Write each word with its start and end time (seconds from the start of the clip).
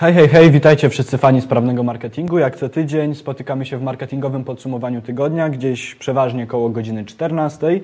Hej, 0.00 0.14
hej, 0.14 0.28
hej, 0.28 0.50
witajcie 0.50 0.88
wszyscy 0.88 1.18
fani 1.18 1.40
sprawnego 1.40 1.82
marketingu. 1.82 2.38
Jak 2.38 2.56
co 2.56 2.68
tydzień 2.68 3.14
spotykamy 3.14 3.66
się 3.66 3.78
w 3.78 3.82
marketingowym 3.82 4.44
podsumowaniu 4.44 5.02
tygodnia, 5.02 5.48
gdzieś 5.48 5.94
przeważnie 5.94 6.46
koło 6.46 6.68
godziny 6.68 7.04
14. 7.04 7.66
Yy, 7.72 7.80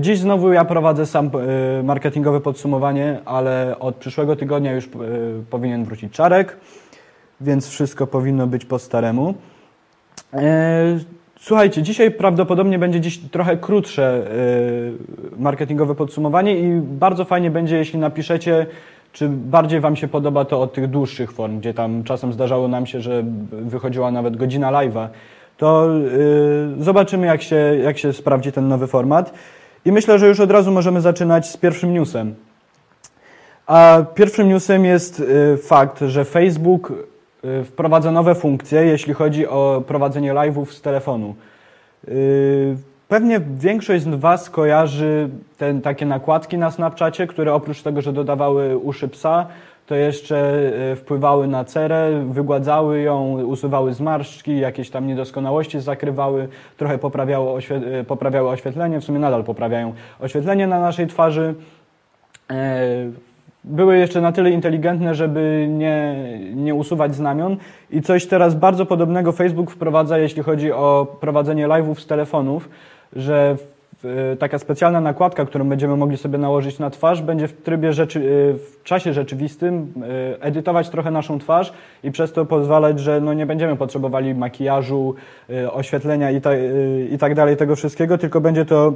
Dziś 0.00 0.18
znowu 0.18 0.52
ja 0.52 0.64
prowadzę 0.64 1.06
sam 1.06 1.30
yy, 1.76 1.82
marketingowe 1.82 2.40
podsumowanie, 2.40 3.18
ale 3.24 3.76
od 3.78 3.96
przyszłego 3.96 4.36
tygodnia 4.36 4.72
już 4.72 4.84
yy, 4.86 4.90
powinien 5.50 5.84
wrócić 5.84 6.12
Czarek, 6.12 6.56
więc 7.40 7.68
wszystko 7.68 8.06
powinno 8.06 8.46
być 8.46 8.64
po 8.64 8.78
staremu. 8.78 9.34
Słuchajcie, 11.40 11.82
dzisiaj 11.82 12.10
prawdopodobnie 12.10 12.78
będzie 12.78 13.00
dziś 13.00 13.18
trochę 13.18 13.56
krótsze 13.56 14.26
marketingowe 15.38 15.94
podsumowanie 15.94 16.58
i 16.58 16.80
bardzo 16.80 17.24
fajnie 17.24 17.50
będzie, 17.50 17.76
jeśli 17.76 17.98
napiszecie, 17.98 18.66
czy 19.18 19.28
bardziej 19.28 19.80
Wam 19.80 19.96
się 19.96 20.08
podoba 20.08 20.44
to 20.44 20.60
od 20.60 20.72
tych 20.72 20.86
dłuższych 20.86 21.32
form, 21.32 21.58
gdzie 21.58 21.74
tam 21.74 22.04
czasem 22.04 22.32
zdarzało 22.32 22.68
nam 22.68 22.86
się, 22.86 23.00
że 23.00 23.24
wychodziła 23.50 24.10
nawet 24.10 24.36
godzina 24.36 24.72
live'a. 24.72 25.08
To 25.56 25.88
yy, 26.76 26.84
zobaczymy, 26.84 27.26
jak 27.26 27.42
się, 27.42 27.56
jak 27.82 27.98
się 27.98 28.12
sprawdzi 28.12 28.52
ten 28.52 28.68
nowy 28.68 28.86
format. 28.86 29.32
I 29.84 29.92
myślę, 29.92 30.18
że 30.18 30.28
już 30.28 30.40
od 30.40 30.50
razu 30.50 30.72
możemy 30.72 31.00
zaczynać 31.00 31.50
z 31.50 31.56
pierwszym 31.56 31.94
newsem. 31.94 32.34
A 33.66 34.02
pierwszym 34.14 34.48
newsem 34.48 34.84
jest 34.84 35.20
yy, 35.20 35.56
fakt, 35.56 36.00
że 36.00 36.24
Facebook 36.24 36.92
yy, 37.42 37.64
wprowadza 37.64 38.12
nowe 38.12 38.34
funkcje, 38.34 38.84
jeśli 38.84 39.14
chodzi 39.14 39.46
o 39.46 39.82
prowadzenie 39.86 40.32
live'ów 40.32 40.66
z 40.66 40.80
telefonu. 40.82 41.34
Pewnie 43.08 43.40
większość 43.40 44.04
z 44.04 44.08
Was 44.08 44.50
kojarzy 44.50 45.28
te 45.58 45.74
takie 45.74 46.06
nakładki 46.06 46.58
na 46.58 46.70
Snapchacie, 46.70 47.26
które 47.26 47.54
oprócz 47.54 47.82
tego, 47.82 48.02
że 48.02 48.12
dodawały 48.12 48.78
uszy 48.78 49.08
psa, 49.08 49.46
to 49.86 49.94
jeszcze 49.94 50.36
e, 50.92 50.96
wpływały 50.96 51.46
na 51.46 51.64
cerę, 51.64 52.24
wygładzały 52.30 53.00
ją, 53.00 53.42
usuwały 53.42 53.94
zmarszczki, 53.94 54.58
jakieś 54.58 54.90
tam 54.90 55.06
niedoskonałości 55.06 55.80
zakrywały, 55.80 56.48
trochę 56.76 56.98
poprawiały, 56.98 57.50
oświe 57.50 57.76
e, 57.76 58.04
poprawiały 58.04 58.48
oświetlenie, 58.48 59.00
w 59.00 59.04
sumie 59.04 59.18
nadal 59.18 59.44
poprawiają 59.44 59.92
oświetlenie 60.20 60.66
na 60.66 60.80
naszej 60.80 61.06
twarzy. 61.06 61.54
E, 62.50 62.80
były 63.64 63.96
jeszcze 63.96 64.20
na 64.20 64.32
tyle 64.32 64.50
inteligentne, 64.50 65.14
żeby 65.14 65.66
nie, 65.70 66.16
nie 66.54 66.74
usuwać 66.74 67.14
znamion. 67.14 67.56
I 67.90 68.02
coś 68.02 68.26
teraz 68.26 68.54
bardzo 68.54 68.86
podobnego 68.86 69.32
Facebook 69.32 69.70
wprowadza, 69.70 70.18
jeśli 70.18 70.42
chodzi 70.42 70.72
o 70.72 71.16
prowadzenie 71.20 71.68
live'ów 71.68 71.94
z 71.94 72.06
telefonów, 72.06 72.68
że 73.16 73.56
w, 74.02 74.36
taka 74.38 74.58
specjalna 74.58 75.00
nakładka, 75.00 75.44
którą 75.44 75.68
będziemy 75.68 75.96
mogli 75.96 76.16
sobie 76.16 76.38
nałożyć 76.38 76.78
na 76.78 76.90
twarz, 76.90 77.22
będzie 77.22 77.48
w 77.48 77.62
trybie 77.62 77.92
rzeczy, 77.92 78.20
w 78.54 78.82
czasie 78.84 79.12
rzeczywistym 79.12 79.92
edytować 80.40 80.88
trochę 80.88 81.10
naszą 81.10 81.38
twarz 81.38 81.72
i 82.02 82.10
przez 82.10 82.32
to 82.32 82.44
pozwalać, 82.44 83.00
że 83.00 83.20
no 83.20 83.34
nie 83.34 83.46
będziemy 83.46 83.76
potrzebowali 83.76 84.34
makijażu, 84.34 85.14
oświetlenia 85.72 86.30
i, 86.30 86.40
ta, 86.40 86.50
i 87.10 87.18
tak 87.18 87.34
dalej, 87.34 87.56
tego 87.56 87.76
wszystkiego, 87.76 88.18
tylko 88.18 88.40
będzie 88.40 88.64
to 88.64 88.92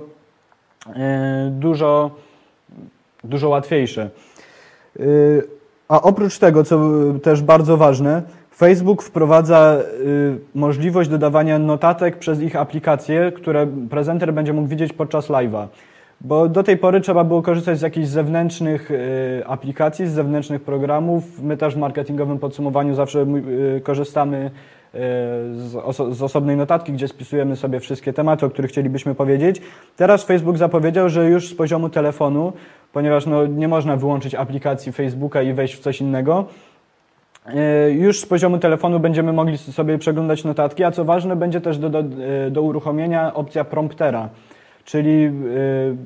dużo, 1.50 2.10
dużo 3.24 3.48
łatwiejsze. 3.48 4.10
A 5.88 6.02
oprócz 6.02 6.38
tego, 6.38 6.64
co 6.64 6.80
też 7.22 7.42
bardzo 7.42 7.77
ważne, 7.77 8.22
Facebook 8.56 9.03
wprowadza 9.03 9.78
y, 10.00 10.39
możliwość 10.55 11.11
dodawania 11.11 11.58
notatek 11.58 12.19
przez 12.19 12.41
ich 12.41 12.56
aplikacje, 12.56 13.33
które 13.33 13.67
prezenter 13.91 14.34
będzie 14.34 14.53
mógł 14.53 14.69
widzieć 14.69 14.92
podczas 14.92 15.28
live'a. 15.28 15.67
Bo 16.20 16.48
do 16.48 16.62
tej 16.62 16.77
pory 16.77 17.00
trzeba 17.00 17.25
było 17.25 17.42
korzystać 17.42 17.78
z 17.78 17.83
jakichś 17.83 18.08
zewnętrznych 18.08 18.91
y, 18.91 19.42
aplikacji, 19.47 20.06
z 20.06 20.12
zewnętrznych 20.12 20.62
programów. 20.62 21.42
My 21.42 21.56
też 21.56 21.75
w 21.75 21.78
marketingowym 21.78 22.39
podsumowaniu 22.39 22.95
zawsze 22.95 23.27
y, 23.77 23.80
korzystamy 23.80 24.50
z, 25.55 25.77
oso 25.84 26.14
z 26.14 26.23
osobnej 26.23 26.56
notatki, 26.56 26.92
gdzie 26.92 27.08
spisujemy 27.08 27.56
sobie 27.56 27.80
wszystkie 27.80 28.12
tematy, 28.12 28.47
o 28.47 28.50
których 28.50 28.70
chcielibyśmy 28.70 29.14
powiedzieć. 29.14 29.62
Teraz 29.97 30.24
Facebook 30.24 30.58
zapowiedział, 30.58 31.08
że 31.08 31.30
już 31.30 31.48
z 31.48 31.55
poziomu 31.55 31.89
telefonu, 31.89 32.52
ponieważ 32.92 33.27
no, 33.27 33.46
nie 33.46 33.69
można 33.69 33.96
wyłączyć 33.96 34.34
aplikacji 34.34 34.92
Facebooka 34.92 35.42
i 35.42 35.52
wejść 35.52 35.74
w 35.74 35.80
coś 35.80 36.01
innego, 36.01 36.46
już 37.91 38.20
z 38.20 38.27
poziomu 38.27 38.58
telefonu 38.58 39.01
będziemy 39.01 39.33
mogli 39.33 39.58
sobie 39.58 39.98
przeglądać 39.98 40.45
notatki, 40.45 40.85
a 40.85 40.91
co 40.91 41.05
ważne, 41.05 41.36
będzie 41.36 41.61
też 41.61 41.79
do, 41.79 41.91
do, 41.91 42.03
do 42.51 42.63
uruchomienia 42.63 43.35
opcja 43.35 43.64
promptera, 43.64 44.29
czyli, 44.85 45.23
yy, 45.23 45.97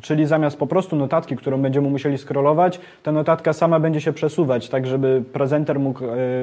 czyli 0.00 0.26
zamiast 0.26 0.58
po 0.58 0.66
prostu 0.66 0.96
notatki, 0.96 1.36
którą 1.36 1.62
będziemy 1.62 1.90
musieli 1.90 2.18
scrollować, 2.18 2.80
ta 3.02 3.12
notatka 3.12 3.52
sama 3.52 3.80
będzie 3.80 4.00
się 4.00 4.12
przesuwać, 4.12 4.68
tak 4.68 4.86
żeby 4.86 5.22
prezenter 5.32 5.80
mógł 5.80 6.00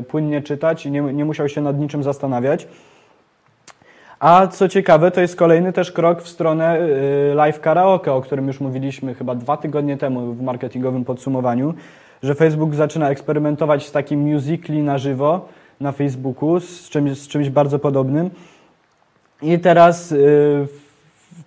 płynnie 0.08 0.42
czytać 0.42 0.86
i 0.86 0.92
nie, 0.92 1.02
nie 1.02 1.25
musiał 1.25 1.50
się 1.50 1.62
nad 1.62 1.80
niczym 1.80 2.03
zastanawiać. 2.03 2.68
A 4.19 4.47
co 4.47 4.69
ciekawe, 4.69 5.12
to 5.12 5.22
jest 5.22 5.36
kolejny 5.36 5.74
też 5.74 5.92
krok 5.92 6.22
w 6.22 6.28
stronę 6.28 6.80
live 7.36 7.59
karaoke, 7.59 8.13
o 8.13 8.22
którym 8.22 8.47
już 8.47 8.59
mówiliśmy 8.59 9.13
chyba 9.13 9.36
dwa 9.36 9.58
tygodnie 9.58 9.97
temu 9.97 10.34
w 10.34 10.42
marketingowym 10.42 11.06
podsumowaniu 11.06 11.74
że 12.23 12.35
Facebook 12.35 12.75
zaczyna 12.75 13.09
eksperymentować 13.09 13.88
z 13.88 13.91
takim 13.91 14.19
musically 14.19 14.84
na 14.84 14.97
żywo 14.97 15.47
na 15.79 15.91
Facebooku, 15.91 16.59
z 16.59 16.89
czymś, 16.89 17.17
z 17.17 17.28
czymś 17.28 17.50
bardzo 17.50 17.79
podobnym. 17.79 18.29
I 19.41 19.59
teraz, 19.59 20.11
yy, 20.11 20.67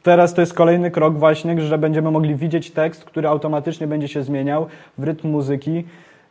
teraz 0.03 0.35
to 0.35 0.41
jest 0.41 0.55
kolejny 0.55 0.91
krok 0.91 1.19
właśnie, 1.19 1.61
że 1.61 1.79
będziemy 1.79 2.11
mogli 2.11 2.35
widzieć 2.35 2.71
tekst, 2.71 3.05
który 3.05 3.29
automatycznie 3.29 3.87
będzie 3.87 4.09
się 4.09 4.23
zmieniał 4.23 4.67
w 4.99 5.05
rytm 5.05 5.29
muzyki. 5.29 5.85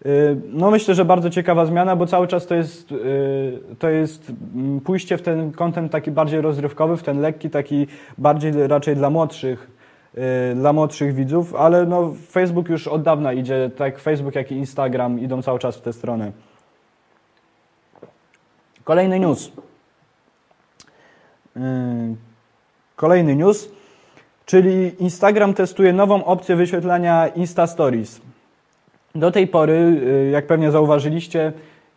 Yy, 0.06 0.42
no 0.54 0.72
myślę, 0.72 0.96
że 0.96 1.06
bardzo 1.06 1.30
ciekawa 1.30 1.66
zmiana, 1.66 1.96
bo 1.96 2.06
cały 2.06 2.28
czas 2.28 2.48
to 2.48 2.56
jest, 2.56 2.92
yy, 2.92 2.98
to 3.80 3.90
jest 3.90 4.32
mm, 4.56 4.80
pójście 4.80 5.18
w 5.18 5.22
ten 5.22 5.52
kontent 5.52 5.92
taki 5.92 6.12
bardziej 6.12 6.42
rozrywkowy, 6.42 6.98
w 6.98 7.04
ten 7.04 7.20
lekki, 7.20 7.50
taki 7.50 7.88
bardziej 8.18 8.68
raczej 8.68 8.96
dla 8.96 9.10
młodszych 9.10 9.75
Y, 9.75 9.75
dla 10.56 10.74
młodszych 10.74 11.14
widzów, 11.14 11.56
ale 11.56 11.86
no 11.86 12.14
Facebook 12.32 12.70
już 12.70 12.88
od 12.88 13.04
dawna 13.04 13.34
idzie, 13.34 13.72
tak 13.78 14.00
Facebook 14.00 14.36
jak 14.36 14.52
i 14.52 14.56
Instagram 14.56 15.20
idą 15.20 15.42
cały 15.42 15.60
czas 15.60 15.78
w 15.78 15.82
tę 15.82 15.94
stronę. 15.94 16.32
Kolejny 18.84 19.20
news. 19.20 19.52
Y, 21.58 21.62
kolejny 22.96 23.36
news, 23.36 23.70
czyli 24.46 25.04
Instagram 25.04 25.54
testuje 25.54 25.94
nową 25.94 26.26
opcję 26.26 26.56
wyświetlania 26.56 27.28
Insta 27.28 27.68
Stories. 27.68 28.22
Do 29.16 29.32
tej 29.32 29.48
pory, 29.48 29.74
y, 29.74 30.30
jak 30.32 30.48
pewnie 30.48 30.72
zauważyliście, 30.72 31.54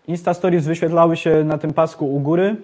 Insta 0.06 0.35
Stories 0.35 0.67
wyświetlały 0.67 1.17
się 1.17 1.45
na 1.45 1.59
tym 1.59 1.73
pasku 1.73 2.15
u 2.15 2.21
góry, 2.21 2.56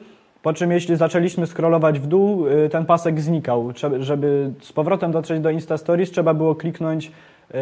po 0.44 0.52
czym 0.52 0.72
jeśli 0.72 0.96
zaczęliśmy 0.96 1.46
scrollować 1.46 2.00
w 2.00 2.06
dół, 2.06 2.46
y, 2.48 2.68
ten 2.68 2.86
pasek 2.86 3.20
znikał. 3.20 3.72
Żeby 4.00 4.50
z 4.60 4.72
powrotem 4.72 5.12
dotrzeć 5.12 5.40
do 5.40 5.50
Insta 5.50 5.78
Stories, 5.78 6.10
trzeba 6.10 6.34
było 6.34 6.54
kliknąć, 6.54 7.12
y, 7.50 7.54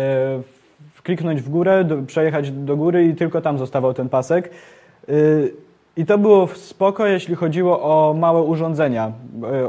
kliknąć 1.03 1.43
w 1.43 1.49
górę, 1.49 1.85
przejechać 2.07 2.51
do 2.51 2.77
góry 2.77 3.05
i 3.05 3.15
tylko 3.15 3.41
tam 3.41 3.59
zostawał 3.59 3.95
ten 3.95 4.09
pasek. 4.09 4.51
Y, 5.09 5.53
I 5.97 6.07
to 6.07 6.19
było 6.19 6.47
spoko, 6.47 7.07
jeśli 7.07 7.35
chodziło 7.35 7.83
o 7.83 8.15
małe 8.15 8.43
urządzenia, 8.43 9.13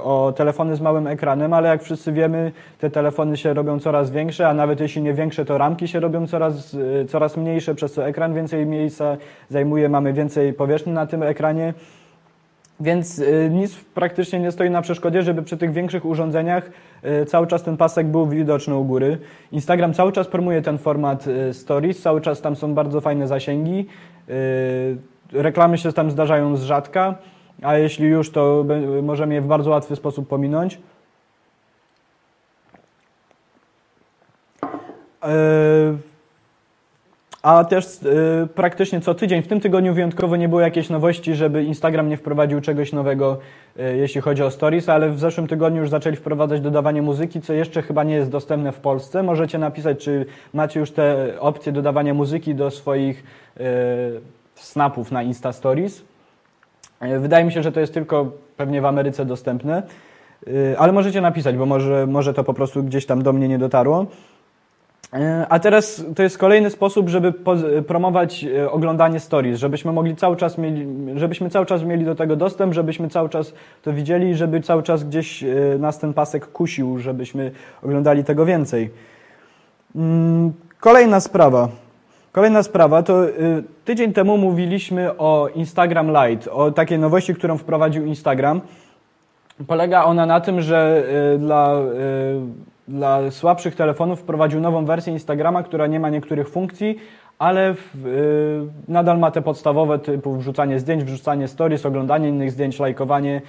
o 0.03 0.33
telefony 0.35 0.75
z 0.75 0.81
małym 0.81 1.07
ekranem, 1.07 1.53
ale 1.53 1.69
jak 1.69 1.83
wszyscy 1.83 2.11
wiemy, 2.11 2.51
te 2.79 2.89
telefony 2.89 3.37
się 3.37 3.53
robią 3.53 3.79
coraz 3.79 4.11
większe, 4.11 4.47
a 4.47 4.53
nawet 4.53 4.79
jeśli 4.79 5.01
nie 5.01 5.13
większe, 5.13 5.45
to 5.45 5.57
ramki 5.57 5.87
się 5.87 5.99
robią 5.99 6.27
coraz, 6.27 6.77
coraz 7.07 7.37
mniejsze, 7.37 7.75
przez 7.75 7.93
co 7.93 8.07
ekran 8.07 8.33
więcej 8.33 8.65
miejsca 8.65 9.17
zajmuje, 9.49 9.89
mamy 9.89 10.13
więcej 10.13 10.53
powierzchni 10.53 10.93
na 10.93 11.07
tym 11.07 11.23
ekranie. 11.23 11.73
Więc 12.79 13.19
y, 13.19 13.49
nic 13.51 13.75
praktycznie 13.75 14.39
nie 14.39 14.51
stoi 14.51 14.69
na 14.69 14.81
przeszkodzie, 14.81 15.23
żeby 15.23 15.43
przy 15.43 15.57
tych 15.57 15.73
większych 15.73 16.05
urządzeniach 16.05 16.71
y, 17.21 17.25
cały 17.25 17.47
czas 17.47 17.63
ten 17.63 17.77
pasek 17.77 18.07
był 18.07 18.27
widoczny 18.27 18.75
u 18.75 18.85
góry. 18.85 19.17
Instagram 19.51 19.93
cały 19.93 20.11
czas 20.11 20.27
promuje 20.27 20.61
ten 20.61 20.77
format 20.77 21.27
y, 21.27 21.53
stories, 21.53 22.01
cały 22.01 22.21
czas 22.21 22.41
tam 22.41 22.55
są 22.55 22.73
bardzo 22.73 23.01
fajne 23.01 23.27
zasięgi. 23.27 23.87
Reklamy 25.31 25.77
się 25.77 25.93
tam 25.93 26.11
zdarzają 26.11 26.57
z 26.57 26.63
rzadka, 26.63 27.15
a 27.61 27.77
jeśli 27.77 28.07
już, 28.07 28.31
to 28.31 28.65
możemy 29.03 29.33
je 29.33 29.41
w 29.41 29.47
bardzo 29.47 29.69
łatwy 29.69 29.95
sposób 29.95 30.27
pominąć. 30.27 30.79
A 37.43 37.63
też 37.63 37.85
y, 37.85 38.47
praktycznie 38.55 39.01
co 39.01 39.13
tydzień, 39.13 39.41
w 39.41 39.47
tym 39.47 39.59
tygodniu 39.61 39.93
wyjątkowo 39.93 40.35
nie 40.35 40.49
było 40.49 40.61
jakiejś 40.61 40.89
nowości, 40.89 41.35
żeby 41.35 41.63
Instagram 41.63 42.09
nie 42.09 42.17
wprowadził 42.17 42.61
czegoś 42.61 42.93
nowego, 42.93 43.37
y, 43.79 43.97
jeśli 43.97 44.21
chodzi 44.21 44.43
o 44.43 44.51
stories, 44.51 44.89
ale 44.89 45.09
w 45.09 45.19
zeszłym 45.19 45.47
tygodniu 45.47 45.81
już 45.81 45.89
zaczęli 45.89 46.15
wprowadzać 46.15 46.61
dodawanie 46.61 47.01
muzyki, 47.01 47.41
co 47.41 47.53
jeszcze 47.53 47.81
chyba 47.81 48.03
nie 48.03 48.15
jest 48.15 48.31
dostępne 48.31 48.71
w 48.71 48.79
Polsce. 48.79 49.23
Możecie 49.23 49.57
napisać, 49.57 50.03
czy 50.03 50.25
macie 50.53 50.79
już 50.79 50.91
te 50.91 51.33
opcje 51.39 51.71
dodawania 51.71 52.13
muzyki 52.13 52.55
do 52.55 52.71
swoich 52.71 53.23
y, 53.57 53.63
snapów 54.55 55.11
na 55.11 55.23
Insta 55.23 55.53
Stories. 55.53 56.03
Wydaje 57.19 57.45
mi 57.45 57.51
się, 57.51 57.63
że 57.63 57.71
to 57.71 57.79
jest 57.79 57.93
tylko 57.93 58.31
pewnie 58.57 58.81
w 58.81 58.85
Ameryce 58.85 59.25
dostępne, 59.25 59.83
ale 60.77 60.91
możecie 60.91 61.21
napisać, 61.21 61.55
bo 61.57 61.65
może, 61.65 62.07
może 62.07 62.33
to 62.33 62.43
po 62.43 62.53
prostu 62.53 62.83
gdzieś 62.83 63.05
tam 63.05 63.23
do 63.23 63.33
mnie 63.33 63.47
nie 63.47 63.57
dotarło. 63.57 64.05
E, 65.13 65.45
a 65.49 65.59
teraz 65.59 66.05
to 66.15 66.23
jest 66.23 66.37
kolejny 66.37 66.69
sposób, 66.69 67.09
żeby 67.09 67.33
promować 67.87 68.43
e, 68.43 68.71
oglądanie 68.71 69.19
stories, 69.19 69.59
żebyśmy 69.59 69.91
mogli 69.91 70.15
cały 70.15 70.35
czas 70.35 70.57
mieli, 70.57 70.87
żebyśmy 71.15 71.49
cały 71.49 71.65
czas 71.65 71.83
mieli 71.83 72.05
do 72.05 72.15
tego 72.15 72.35
dostęp, 72.35 72.73
żebyśmy 72.73 73.09
cały 73.09 73.29
czas 73.29 73.53
to 73.81 73.93
widzieli, 73.93 74.35
żeby 74.35 74.61
cały 74.61 74.83
czas 74.83 75.03
gdzieś 75.03 75.43
e, 75.43 75.47
nas 75.79 75.99
ten 75.99 76.13
pasek 76.13 76.51
kusił, 76.51 76.99
żebyśmy 76.99 77.51
oglądali 77.83 78.23
tego 78.23 78.45
więcej. 78.45 78.89
Mm, 79.95 80.53
kolejna 80.79 81.19
sprawa. 81.19 81.69
Kolejna 82.31 82.63
sprawa 82.63 83.03
to 83.03 83.21
tydzień 83.85 84.13
temu 84.13 84.37
mówiliśmy 84.37 85.17
o 85.17 85.49
Instagram 85.55 86.07
Lite, 86.11 86.51
o 86.51 86.71
takiej 86.71 86.99
nowości, 86.99 87.35
którą 87.35 87.57
wprowadził 87.57 88.05
Instagram. 88.05 88.61
Polega 89.67 90.03
ona 90.03 90.25
na 90.25 90.41
tym, 90.41 90.61
że 90.61 91.03
dla 91.39 91.81
dla 92.87 93.31
słabszych 93.31 93.75
telefonów 93.75 94.19
wprowadził 94.19 94.61
nową 94.61 94.85
wersję 94.85 95.13
Instagrama, 95.13 95.63
która 95.63 95.87
nie 95.87 95.99
ma 95.99 96.09
niektórych 96.09 96.49
funkcji, 96.49 96.99
ale 97.39 97.73
w, 97.73 98.07
y, 98.07 98.91
nadal 98.91 99.19
ma 99.19 99.31
te 99.31 99.41
podstawowe 99.41 99.99
typu 99.99 100.35
wrzucanie 100.35 100.79
zdjęć, 100.79 101.03
wrzucanie 101.03 101.47
stories, 101.47 101.85
oglądanie 101.85 102.29
innych 102.29 102.51
zdjęć, 102.51 102.79
lajkowanie. 102.79 103.41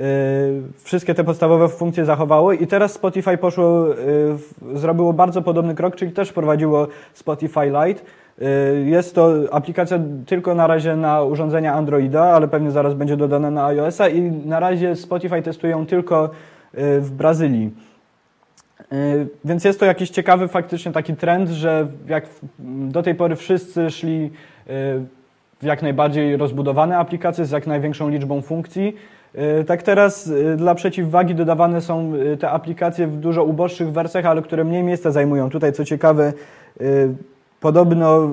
Y, 0.00 0.62
wszystkie 0.82 1.14
te 1.14 1.24
podstawowe 1.24 1.68
funkcje 1.68 2.04
zachowały 2.04 2.56
i 2.56 2.66
teraz 2.66 2.92
Spotify 2.92 3.38
poszło, 3.38 3.98
y, 3.98 4.78
zrobiło 4.78 5.12
bardzo 5.12 5.42
podobny 5.42 5.74
krok, 5.74 5.96
czyli 5.96 6.12
też 6.12 6.28
wprowadziło 6.28 6.86
Spotify 7.14 7.66
Lite. 7.66 8.00
Y, 8.42 8.84
jest 8.86 9.14
to 9.14 9.34
aplikacja 9.50 9.98
tylko 10.26 10.54
na 10.54 10.66
razie 10.66 10.96
na 10.96 11.22
urządzenia 11.22 11.74
Androida, 11.74 12.22
ale 12.24 12.48
pewnie 12.48 12.70
zaraz 12.70 12.94
będzie 12.94 13.16
dodana 13.16 13.50
na 13.50 13.66
iOS-a 13.66 14.08
i 14.08 14.22
na 14.22 14.60
razie 14.60 14.96
Spotify 14.96 15.42
testują 15.42 15.86
tylko 15.86 16.24
y, 16.24 17.00
w 17.00 17.10
Brazylii. 17.10 17.87
Y, 18.92 19.28
więc 19.44 19.64
jest 19.64 19.80
to 19.80 19.86
jakiś 19.86 20.10
ciekawy 20.10 20.48
faktycznie 20.48 20.92
taki 20.92 21.16
trend, 21.16 21.48
że 21.48 21.86
jak 22.08 22.26
do 22.88 23.02
tej 23.02 23.14
pory 23.14 23.36
wszyscy 23.36 23.90
szli 23.90 24.24
y, 24.24 24.30
w 25.60 25.62
jak 25.62 25.82
najbardziej 25.82 26.36
rozbudowane 26.36 26.98
aplikacje 26.98 27.44
z 27.44 27.50
jak 27.50 27.66
największą 27.66 28.08
liczbą 28.08 28.42
funkcji, 28.42 28.96
y, 29.60 29.64
tak 29.64 29.82
teraz 29.82 30.32
dla 30.56 30.74
przeciwwagi 30.74 31.34
dodawane 31.34 31.80
są 31.80 32.12
te 32.40 32.50
aplikacje 32.50 33.06
w 33.06 33.16
dużo 33.16 33.44
uboższych 33.44 33.92
wersjach, 33.92 34.26
ale 34.26 34.42
które 34.42 34.64
mniej 34.64 34.82
miejsca 34.82 35.10
zajmują. 35.10 35.50
Tutaj 35.50 35.72
co 35.72 35.84
ciekawe, 35.84 36.32
podobno 37.60 38.28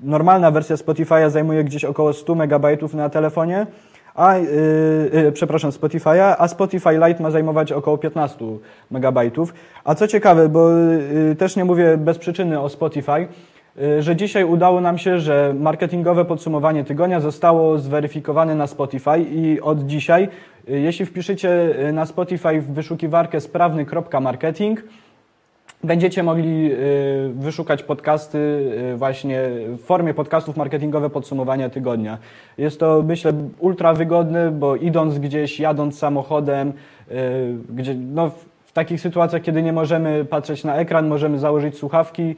normalna 0.00 0.50
wersja 0.50 0.76
Spotify'a 0.76 1.30
zajmuje 1.30 1.64
gdzieś 1.64 1.84
około 1.84 2.12
100 2.12 2.34
MB 2.34 2.92
na 2.94 3.08
telefonie, 3.08 3.66
a, 4.14 4.36
yy, 4.36 4.46
yy, 5.12 5.32
przepraszam, 5.32 5.70
Spotify'a, 5.70 6.34
a 6.38 6.48
Spotify 6.48 6.90
Lite 7.06 7.22
ma 7.22 7.30
zajmować 7.30 7.72
około 7.72 7.98
15 7.98 8.44
MB. 8.90 9.18
A 9.84 9.94
co 9.94 10.08
ciekawe, 10.08 10.48
bo 10.48 10.70
yy, 10.70 11.36
też 11.38 11.56
nie 11.56 11.64
mówię 11.64 11.96
bez 11.96 12.18
przyczyny 12.18 12.60
o 12.60 12.68
Spotify, 12.68 13.26
y, 13.82 14.02
że 14.02 14.16
dzisiaj 14.16 14.44
udało 14.44 14.80
nam 14.80 14.98
się, 14.98 15.20
że 15.20 15.54
marketingowe 15.58 16.24
podsumowanie 16.24 16.84
tygodnia 16.84 17.20
zostało 17.20 17.78
zweryfikowane 17.78 18.54
na 18.54 18.66
Spotify 18.66 19.20
i 19.20 19.60
od 19.60 19.86
dzisiaj, 19.86 20.28
y, 20.68 20.80
jeśli 20.80 21.06
wpiszecie 21.06 21.50
y, 21.88 21.92
na 21.92 22.06
Spotify 22.06 22.60
w 22.60 22.72
wyszukiwarkę 22.72 23.40
sprawny.marketing, 23.40 24.82
Będziecie 25.84 26.22
mogli 26.22 26.72
y, 26.72 27.32
wyszukać 27.34 27.82
podcasty 27.82 28.38
y, 28.92 28.96
właśnie 28.96 29.40
w 29.68 29.80
formie 29.80 30.14
podcastów 30.14 30.56
marketingowe 30.56 31.10
podsumowania 31.10 31.70
tygodnia. 31.70 32.18
Jest 32.58 32.80
to, 32.80 33.02
myślę, 33.06 33.32
ultra 33.58 33.94
wygodne, 33.94 34.50
bo 34.50 34.76
idąc 34.76 35.18
gdzieś, 35.18 35.60
jadąc 35.60 35.98
samochodem, 35.98 36.68
y, 36.68 37.14
gdzie, 37.74 37.94
no, 37.94 38.30
w 38.64 38.72
takich 38.72 39.00
sytuacjach, 39.00 39.42
kiedy 39.42 39.62
nie 39.62 39.72
możemy 39.72 40.24
patrzeć 40.24 40.64
na 40.64 40.76
ekran, 40.76 41.08
możemy 41.08 41.38
założyć 41.38 41.76
słuchawki, 41.76 42.36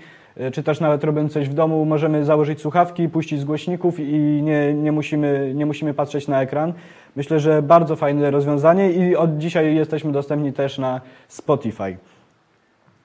czy 0.52 0.62
też 0.62 0.81
nawet 0.81 1.05
robiąc 1.05 1.32
coś 1.32 1.49
w 1.49 1.55
domu, 1.55 1.85
możemy 1.85 2.25
założyć 2.25 2.61
słuchawki, 2.61 3.08
puścić 3.08 3.41
z 3.41 3.44
głośników 3.44 4.00
i 4.00 4.43
nie, 4.43 4.75
nie, 4.75 4.93
musimy, 4.93 5.52
nie 5.55 5.67
musimy 5.67 5.94
patrzeć 5.94 6.29
na 6.29 6.43
ekran. 6.43 6.73
Myślę, 7.17 7.41
że 7.41 7.62
bardzo 7.62 7.96
fajne 7.96 8.31
rozwiązanie 8.31 8.93
i 8.93 9.17
od 9.17 9.38
dzisiaj 9.38 9.75
jesteśmy 9.75 10.12
dostępni 10.12 10.52
też 10.52 10.79
na 10.79 11.00
Spotify 11.29 11.96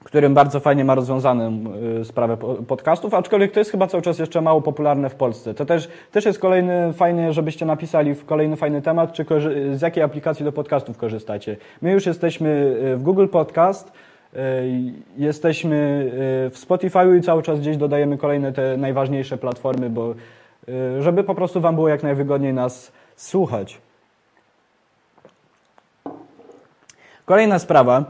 którym 0.04 0.34
bardzo 0.34 0.60
fajnie 0.60 0.84
ma 0.84 0.94
rozwiązaną 0.94 1.64
y, 2.00 2.04
sprawę 2.04 2.36
podcastów, 2.68 3.14
aczkolwiek 3.14 3.52
to 3.52 3.60
jest 3.60 3.70
chyba 3.70 3.86
cały 3.86 4.02
czas 4.02 4.18
jeszcze 4.18 4.40
mało 4.40 4.62
popularne 4.62 5.10
w 5.10 5.14
Polsce. 5.14 5.54
To 5.54 5.64
też, 5.66 5.88
też 6.12 6.24
jest 6.24 6.38
kolejny 6.38 6.92
fajny, 6.92 7.32
żebyście 7.32 7.66
napisali 7.66 8.14
w 8.14 8.24
kolejny 8.24 8.56
fajny 8.56 8.82
temat, 8.82 9.12
czy 9.12 9.26
z 9.72 9.82
jakiej 9.82 10.02
aplikacji 10.02 10.44
do 10.44 10.52
podcastów 10.52 10.98
korzystacie. 10.98 11.56
My 11.82 11.92
już 11.92 12.06
jesteśmy 12.06 12.76
y, 12.92 12.96
w 12.96 13.02
Google 13.02 13.28
Podcast, 13.28 13.92
y, 14.34 14.38
jesteśmy 15.16 16.10
w 16.50 16.58
Spotify 16.58 17.16
i 17.18 17.22
cały 17.22 17.42
czas 17.42 17.60
gdzieś 17.60 17.76
dodajemy 17.76 18.18
kolejne 18.18 18.52
te 18.52 18.76
najważniejsze 18.76 19.38
platformy, 19.38 19.90
bo 19.90 20.14
żeby 21.00 21.24
po 21.24 21.34
prostu 21.34 21.60
Wam 21.60 21.74
było 21.74 21.88
jak 21.88 22.02
najwygodniej 22.02 22.54
nas 22.54 22.92
słuchać. 23.16 23.78
Kolejna 27.24 27.58
sprawa 27.58 28.04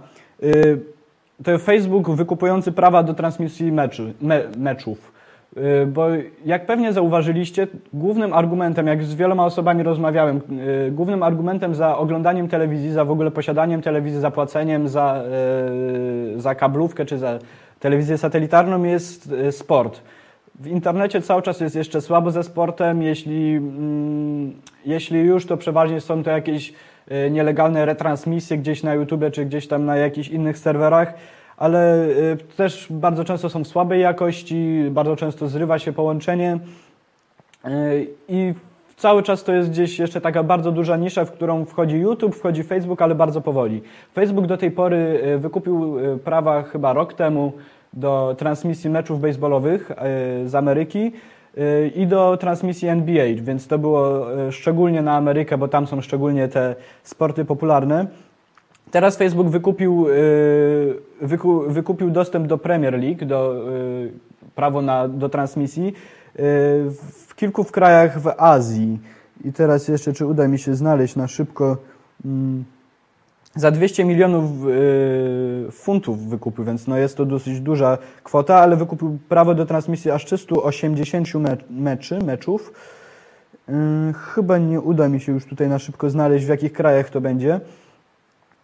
to 1.44 1.58
Facebook 1.58 2.10
wykupujący 2.10 2.72
prawa 2.72 3.02
do 3.02 3.14
transmisji 3.14 3.72
meczu, 3.72 4.02
me, 4.20 4.42
meczów. 4.58 5.12
Y, 5.56 5.86
bo 5.86 6.06
jak 6.44 6.66
pewnie 6.66 6.92
zauważyliście, 6.92 7.66
głównym 7.92 8.32
argumentem, 8.32 8.86
jak 8.86 9.04
z 9.04 9.14
wieloma 9.14 9.44
osobami 9.44 9.82
rozmawiałem, 9.82 10.40
y, 10.86 10.90
głównym 10.90 11.22
argumentem 11.22 11.74
za 11.74 11.98
oglądaniem 11.98 12.48
telewizji, 12.48 12.92
za 12.92 13.04
w 13.04 13.10
ogóle 13.10 13.30
posiadaniem 13.30 13.82
telewizji, 13.82 14.20
zapłaceniem 14.20 14.88
za, 14.88 15.22
y, 16.36 16.40
za 16.40 16.54
kablówkę 16.54 17.04
czy 17.04 17.18
za 17.18 17.38
telewizję 17.80 18.18
satelitarną 18.18 18.84
jest 18.84 19.34
sport. 19.50 20.00
W 20.60 20.66
internecie 20.66 21.22
cały 21.22 21.42
czas 21.42 21.60
jest 21.60 21.76
jeszcze 21.76 22.00
słabo 22.00 22.30
ze 22.30 22.42
sportem. 22.42 23.02
Jeśli, 23.02 23.56
mm, 23.56 24.52
jeśli 24.86 25.20
już, 25.20 25.46
to 25.46 25.56
przeważnie 25.56 26.00
są 26.00 26.22
to 26.22 26.30
jakieś 26.30 26.74
nielegalne 27.30 27.84
retransmisje 27.86 28.58
gdzieś 28.58 28.82
na 28.82 28.94
YouTube 28.94 29.24
czy 29.32 29.44
gdzieś 29.44 29.68
tam 29.68 29.84
na 29.84 29.96
jakichś 29.96 30.28
innych 30.28 30.58
serwerach, 30.58 31.14
ale 31.56 32.04
y, 32.06 32.36
też 32.56 32.86
bardzo 32.90 33.24
często 33.24 33.48
są 33.48 33.64
w 33.64 33.68
słabej 33.68 34.00
jakości, 34.00 34.84
bardzo 34.90 35.16
często 35.16 35.48
zrywa 35.48 35.78
się 35.78 35.92
połączenie 35.92 36.58
y, 37.66 38.06
i 38.28 38.54
cały 38.96 39.22
czas 39.22 39.44
to 39.44 39.52
jest 39.52 39.70
gdzieś 39.70 39.98
jeszcze 39.98 40.20
taka 40.20 40.42
bardzo 40.42 40.72
duża 40.72 40.96
nisza, 40.96 41.24
w 41.24 41.32
którą 41.32 41.64
wchodzi 41.64 41.96
YouTube, 41.96 42.34
wchodzi 42.34 42.62
Facebook, 42.62 43.02
ale 43.02 43.14
bardzo 43.14 43.40
powoli. 43.40 43.82
Facebook 44.14 44.46
do 44.46 44.56
tej 44.56 44.70
pory 44.70 45.22
wykupił 45.38 45.96
prawa 46.24 46.62
chyba 46.62 46.92
rok 46.92 47.14
temu 47.14 47.52
do 47.92 48.34
transmisji 48.38 48.90
meczów 48.90 49.20
baseballowych 49.20 49.90
z 50.44 50.54
Ameryki 50.54 51.12
i 51.94 52.06
do 52.06 52.36
transmisji 52.36 52.88
NBA, 52.88 53.24
więc 53.34 53.66
to 53.66 53.78
było 53.78 54.32
e, 54.34 54.52
szczególnie 54.52 55.02
na 55.02 55.16
Amerykę, 55.16 55.58
bo 55.58 55.68
tam 55.68 55.86
są 55.86 56.00
szczególnie 56.00 56.48
te 56.48 56.76
sporty 57.02 57.44
popularne. 57.44 58.06
Teraz 58.90 59.16
Facebook 59.16 59.48
wykupił, 59.48 60.06
e, 61.22 61.32
wykupił 61.68 62.10
dostęp 62.10 62.46
do 62.46 62.58
Premier 62.58 63.00
League, 63.00 63.26
do, 63.26 63.64
prawo 64.54 64.82
na, 64.82 65.08
do 65.08 65.28
transmisji 65.28 65.92
w 67.26 67.34
kilku 67.36 67.64
krajach 67.64 68.20
w 68.20 68.28
Azji. 68.38 68.98
I 69.44 69.52
teraz 69.52 69.88
jeszcze, 69.88 70.12
czy 70.12 70.26
uda 70.26 70.48
mi 70.48 70.58
się 70.58 70.74
znaleźć 70.74 71.16
na 71.16 71.28
szybko. 71.28 71.76
Za 73.54 73.70
200 73.70 74.04
milionów 74.04 74.44
y, 74.66 75.72
funtów 75.72 76.28
wykupił, 76.28 76.64
więc 76.64 76.86
no 76.86 76.96
jest 76.96 77.16
to 77.16 77.26
dosyć 77.26 77.60
duża 77.60 77.98
kwota, 78.22 78.56
ale 78.56 78.76
wykupił 78.76 79.18
prawo 79.28 79.54
do 79.54 79.66
transmisji 79.66 80.10
aż 80.10 80.24
380 80.24 81.28
meczy, 81.70 82.18
meczów. 82.18 82.72
Y, 83.68 83.72
chyba 84.12 84.58
nie 84.58 84.80
uda 84.80 85.08
mi 85.08 85.20
się 85.20 85.32
już 85.32 85.46
tutaj 85.46 85.68
na 85.68 85.78
szybko 85.78 86.10
znaleźć, 86.10 86.46
w 86.46 86.48
jakich 86.48 86.72
krajach 86.72 87.10
to 87.10 87.20
będzie. 87.20 87.60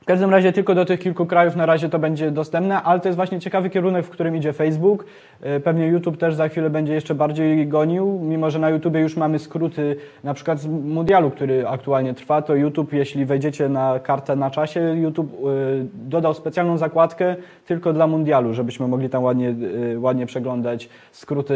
W 0.06 0.08
każdym 0.08 0.30
razie 0.30 0.52
tylko 0.52 0.74
do 0.74 0.84
tych 0.84 1.00
kilku 1.00 1.26
krajów 1.26 1.56
na 1.56 1.66
razie 1.66 1.88
to 1.88 1.98
będzie 1.98 2.30
dostępne, 2.30 2.82
ale 2.82 3.00
to 3.00 3.08
jest 3.08 3.16
właśnie 3.16 3.40
ciekawy 3.40 3.70
kierunek, 3.70 4.06
w 4.06 4.10
którym 4.10 4.36
idzie 4.36 4.52
Facebook. 4.52 5.04
E, 5.40 5.60
pewnie 5.60 5.86
YouTube 5.86 6.16
też 6.16 6.34
za 6.34 6.48
chwilę 6.48 6.70
będzie 6.70 6.94
jeszcze 6.94 7.14
bardziej 7.14 7.68
gonił, 7.68 8.20
mimo 8.22 8.50
że 8.50 8.58
na 8.58 8.70
YouTube 8.70 8.94
już 8.94 9.16
mamy 9.16 9.38
skróty 9.38 9.96
na 10.24 10.34
przykład 10.34 10.60
z 10.60 10.66
mundialu, 10.66 11.30
który 11.30 11.68
aktualnie 11.68 12.14
trwa, 12.14 12.42
to 12.42 12.54
YouTube, 12.54 12.92
jeśli 12.92 13.24
wejdziecie 13.24 13.68
na 13.68 13.98
kartę 13.98 14.36
na 14.36 14.50
czasie, 14.50 14.94
YouTube 14.96 15.32
e, 15.32 15.46
dodał 15.94 16.34
specjalną 16.34 16.78
zakładkę 16.78 17.36
tylko 17.66 17.92
dla 17.92 18.06
mundialu, 18.06 18.54
żebyśmy 18.54 18.88
mogli 18.88 19.08
tam 19.08 19.22
ładnie, 19.22 19.54
e, 19.94 19.98
ładnie 19.98 20.26
przeglądać 20.26 20.88
skróty 21.12 21.54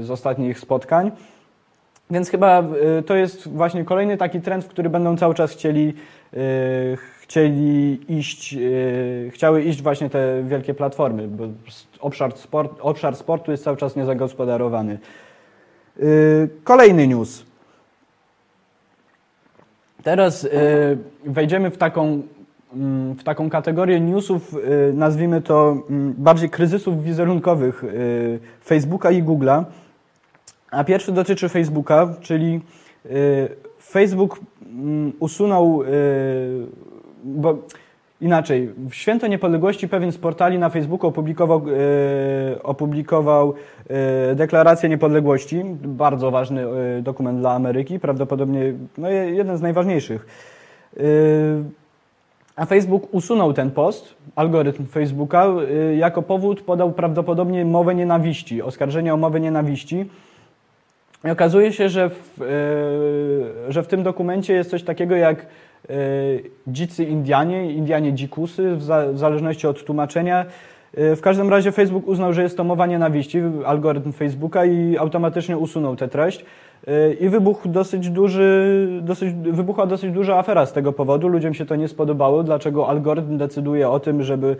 z 0.00 0.10
ostatnich 0.10 0.58
spotkań. 0.58 1.10
Więc 2.10 2.30
chyba 2.30 2.64
to 3.06 3.16
jest 3.16 3.48
właśnie 3.48 3.84
kolejny 3.84 4.16
taki 4.16 4.40
trend, 4.40 4.64
w 4.64 4.68
który 4.68 4.90
będą 4.90 5.16
cały 5.16 5.34
czas 5.34 5.52
chcieli 5.52 5.94
chcieli 7.32 8.00
iść, 8.18 8.52
yy, 8.52 9.30
chciały 9.30 9.62
iść 9.62 9.82
właśnie 9.82 10.10
te 10.10 10.42
wielkie 10.42 10.74
platformy, 10.74 11.28
bo 11.28 11.44
obszar, 12.00 12.32
sport, 12.36 12.78
obszar 12.80 13.16
sportu 13.16 13.50
jest 13.50 13.64
cały 13.64 13.76
czas 13.76 13.96
niezagospodarowany. 13.96 14.98
Yy, 15.96 16.48
kolejny 16.64 17.06
news. 17.06 17.44
Teraz 20.02 20.42
yy, 20.42 20.50
wejdziemy 21.24 21.70
w 21.70 21.78
taką 21.78 22.22
mm, 22.74 23.14
w 23.14 23.24
taką 23.24 23.50
kategorię 23.50 24.00
newsów, 24.00 24.54
nazwijmy 24.94 25.42
to 25.42 25.76
mm, 25.90 26.14
bardziej 26.18 26.50
kryzysów 26.50 27.04
wizerunkowych 27.04 27.84
Facebooka 28.64 29.10
i 29.10 29.22
Google'a. 29.22 29.64
A 30.70 30.84
pierwszy 30.84 31.12
dotyczy 31.12 31.48
Facebooka, 31.48 32.14
czyli 32.20 32.60
Facebook 33.80 34.40
mm, 34.62 35.12
usunął, 35.20 35.82
bo 37.24 37.58
Inaczej, 38.22 38.70
w 38.88 38.94
Święto 38.94 39.26
Niepodległości 39.26 39.88
pewien 39.88 40.12
z 40.12 40.18
portali 40.18 40.58
na 40.58 40.68
Facebooku 40.68 41.08
opublikował, 41.08 41.62
e, 42.56 42.62
opublikował 42.62 43.54
e, 43.88 44.34
deklarację 44.34 44.88
niepodległości, 44.88 45.62
bardzo 45.84 46.30
ważny 46.30 46.66
e, 46.66 47.02
dokument 47.02 47.38
dla 47.38 47.52
Ameryki, 47.52 48.00
prawdopodobnie 48.00 48.72
no, 48.98 49.10
jeden 49.10 49.56
z 49.56 49.62
najważniejszych. 49.62 50.26
A 52.56 52.66
Facebook 52.66 53.14
usunął 53.14 53.52
ten 53.52 53.70
post, 53.70 54.14
algorytm 54.36 54.86
Facebooka, 54.86 55.46
jako 55.96 56.22
powód 56.22 56.60
podał 56.60 56.92
prawdopodobnie 56.92 57.64
mowę 57.64 57.94
nienawiści, 57.94 58.62
oskarżenia 58.62 59.14
o 59.14 59.16
mowę 59.16 59.40
nienawiści. 59.40 60.10
I 61.24 61.30
okazuje 61.30 61.72
się, 61.72 61.88
że 61.88 62.10
w, 62.10 62.40
że 63.68 63.82
w 63.82 63.86
tym 63.86 64.02
dokumencie 64.02 64.54
jest 64.54 64.70
coś 64.70 64.82
takiego 64.82 65.16
jak 65.16 65.46
dzicy 66.66 67.04
Indianie, 67.04 67.72
Indianie 67.72 68.12
dzikusy, 68.12 68.76
w, 68.76 68.82
za, 68.82 69.06
w 69.12 69.18
zależności 69.18 69.66
od 69.66 69.84
tłumaczenia. 69.84 70.46
E, 70.94 71.16
w 71.16 71.20
każdym 71.20 71.50
razie 71.50 71.72
Facebook 71.72 72.08
uznał, 72.08 72.32
że 72.32 72.42
jest 72.42 72.56
to 72.56 72.64
mowa 72.64 72.86
nienawiści, 72.86 73.42
algorytm 73.66 74.12
Facebooka 74.12 74.64
i 74.64 74.96
automatycznie 74.98 75.58
usunął 75.58 75.96
tę 75.96 76.08
treść. 76.08 76.44
E, 76.86 77.12
I 77.12 77.28
wybuchł 77.28 77.68
dosyć 77.68 78.10
duży, 78.10 78.88
dosyć, 79.02 79.34
wybuchła 79.34 79.86
dosyć 79.86 80.12
duża 80.12 80.38
afera 80.38 80.66
z 80.66 80.72
tego 80.72 80.92
powodu. 80.92 81.28
Ludziom 81.28 81.54
się 81.54 81.66
to 81.66 81.76
nie 81.76 81.88
spodobało, 81.88 82.42
dlaczego 82.42 82.88
algorytm 82.88 83.38
decyduje 83.38 83.88
o 83.88 84.00
tym, 84.00 84.22
żeby 84.22 84.56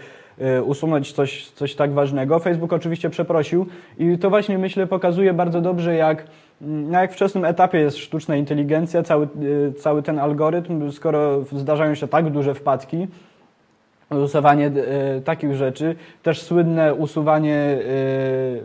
usunąć 0.64 1.12
coś, 1.12 1.50
coś 1.50 1.75
tak 1.75 1.93
ważnego. 1.93 2.38
Facebook 2.38 2.73
oczywiście 2.73 3.11
przeprosił 3.11 3.67
i 3.99 4.19
to 4.19 4.31
właśnie 4.31 4.59
myślę 4.59 4.87
pokazuje 4.87 5.35
bardzo 5.35 5.61
dobrze, 5.61 5.95
jak 5.95 6.26
na 6.62 7.00
jak 7.00 7.12
wczesnym 7.12 7.45
etapie 7.45 7.78
jest 7.78 7.97
sztuczna 7.97 8.37
inteligencja, 8.37 9.02
cały, 9.02 9.28
y, 9.42 9.73
cały 9.73 10.02
ten 10.02 10.19
algorytm, 10.19 10.92
skoro 10.92 11.45
zdarzają 11.52 11.95
się 11.95 12.09
tak 12.09 12.31
duże 12.31 12.54
wpadki, 12.54 13.07
usuwanie 14.11 14.66
y, 15.16 15.21
takich 15.21 15.54
rzeczy, 15.54 15.95
też 16.23 16.42
słynne 16.42 16.95
usuwanie, 16.95 17.78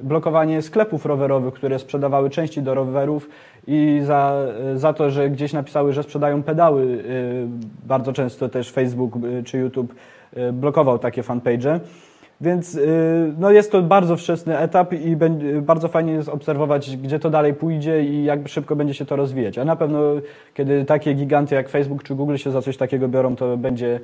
y, 0.02 0.04
blokowanie 0.04 0.62
sklepów 0.62 1.06
rowerowych, 1.06 1.54
które 1.54 1.80
sprzedawały 1.80 2.30
części 2.30 2.62
do 2.62 2.74
rowerów 2.74 3.30
i 3.68 4.02
za, 4.04 4.46
za 4.76 4.94
to, 4.94 5.10
że 5.10 5.30
gdzieś 5.30 5.54
napisały, 5.54 5.94
że 5.94 6.04
sprzedają 6.04 6.44
pedały, 6.44 7.04
bardzo 7.86 8.14
często 8.14 8.50
też 8.50 8.72
Facebook 8.72 9.14
czy 9.46 9.58
YouTube 9.58 9.96
blokował 10.54 11.00
takie 11.00 11.24
fanpage. 11.24 11.80
Więc 12.42 12.76
y, 12.76 13.34
no 13.38 13.52
jest 13.52 13.72
to 13.72 13.82
bardzo 13.82 14.18
wczesny 14.18 14.58
etap 14.58 14.94
i 14.94 15.18
bardzo 15.62 15.88
fajnie 15.88 16.14
jest 16.14 16.30
obserwować, 16.30 16.98
gdzie 16.98 17.20
to 17.20 17.30
dalej 17.30 17.54
pójdzie 17.54 18.04
i 18.04 18.24
jak 18.24 18.48
szybko 18.48 18.76
będzie 18.76 18.94
się 18.94 19.06
to 19.06 19.16
rozwijać. 19.16 19.58
A 19.58 19.66
na 19.66 19.76
pewno, 19.76 20.00
kiedy 20.54 20.86
takie 20.86 21.14
giganty 21.14 21.56
jak 21.56 21.70
Facebook 21.70 22.04
czy 22.04 22.16
Google 22.16 22.36
się 22.36 22.52
za 22.52 22.62
coś 22.62 22.78
takiego 22.78 23.08
biorą, 23.08 23.36
to 23.36 23.58
będzie, 23.58 24.00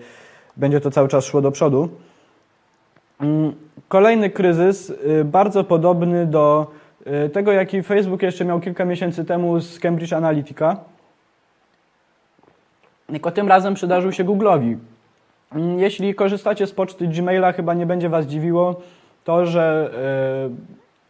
będzie 0.57 0.81
to 0.81 0.91
cały 0.91 1.07
czas 1.07 1.25
szło 1.25 1.41
do 1.41 1.51
przodu. 1.51 1.89
Mm, 3.19 3.53
kolejny 3.87 4.29
kryzys, 4.29 4.89
y, 4.89 5.25
bardzo 5.25 5.63
podobny 5.63 6.25
do 6.25 6.67
y, 7.25 7.29
tego, 7.29 7.51
jaki 7.51 7.83
Facebook 7.83 8.21
jeszcze 8.21 8.45
miał 8.45 8.59
kilka 8.59 8.85
miesięcy 8.85 9.25
temu 9.25 9.59
z 9.59 9.79
Cambridge 9.79 10.13
Analytica. 10.13 10.77
Tylko 13.07 13.31
tym 13.31 13.47
razem 13.47 13.73
przydarzył 13.73 14.11
się 14.11 14.23
Google'owi. 14.23 14.75
Mm, 15.55 15.79
jeśli 15.79 16.15
korzystacie 16.15 16.67
z 16.67 16.71
poczty 16.71 17.07
Gmaila, 17.07 17.51
chyba 17.51 17.73
nie 17.73 17.85
będzie 17.85 18.09
Was 18.09 18.25
dziwiło 18.25 18.81
to, 19.23 19.45
że, 19.45 19.91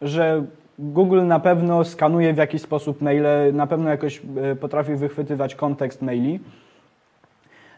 e, 0.02 0.06
że 0.06 0.44
Google 0.78 1.26
na 1.26 1.40
pewno 1.40 1.84
skanuje 1.84 2.34
w 2.34 2.36
jakiś 2.36 2.62
sposób 2.62 3.02
maile, 3.02 3.52
na 3.52 3.66
pewno 3.66 3.90
jakoś 3.90 4.22
e, 4.52 4.56
potrafi 4.56 4.94
wychwytywać 4.94 5.54
kontekst 5.54 6.02
maili. 6.02 6.40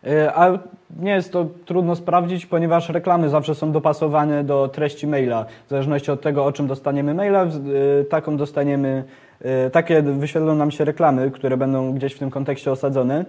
E, 0.06 0.35
a 0.35 0.58
nie 1.00 1.11
jest 1.11 1.32
to 1.32 1.46
trudno 1.64 1.96
sprawdzić, 1.96 2.46
ponieważ 2.46 2.88
reklamy 2.88 3.28
zawsze 3.28 3.54
są 3.54 3.73
dopasowane 3.73 4.44
do 4.44 4.68
treści 4.68 5.06
maila. 5.06 5.46
W 5.66 5.70
zależności 5.70 6.11
od 6.11 6.23
tego, 6.23 6.44
o 6.44 6.52
czym 6.52 6.66
dostaniemy 6.66 7.14
maila, 7.14 7.46
taką 8.11 8.37
dostaniemy, 8.37 9.04
takie 9.73 10.02
wyświetlą 10.02 10.54
nam 10.54 10.70
się 10.70 10.85
reklamy, 10.85 11.30
które 11.30 11.56
będą 11.56 11.92
gdzieś 11.92 12.14
w 12.14 12.18
tym 12.18 12.30
kontekście 12.30 12.73
osadzone. 12.73 13.25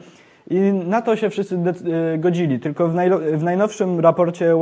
I 0.49 0.59
na 0.73 1.01
to 1.01 1.15
się 1.15 1.29
wszyscy 1.29 1.55
e, 1.55 2.17
godzili. 2.17 2.59
Tylko 2.59 2.87
w, 2.87 2.93
w 3.33 3.43
najnowszym 3.43 3.99
raporcie 3.99 4.53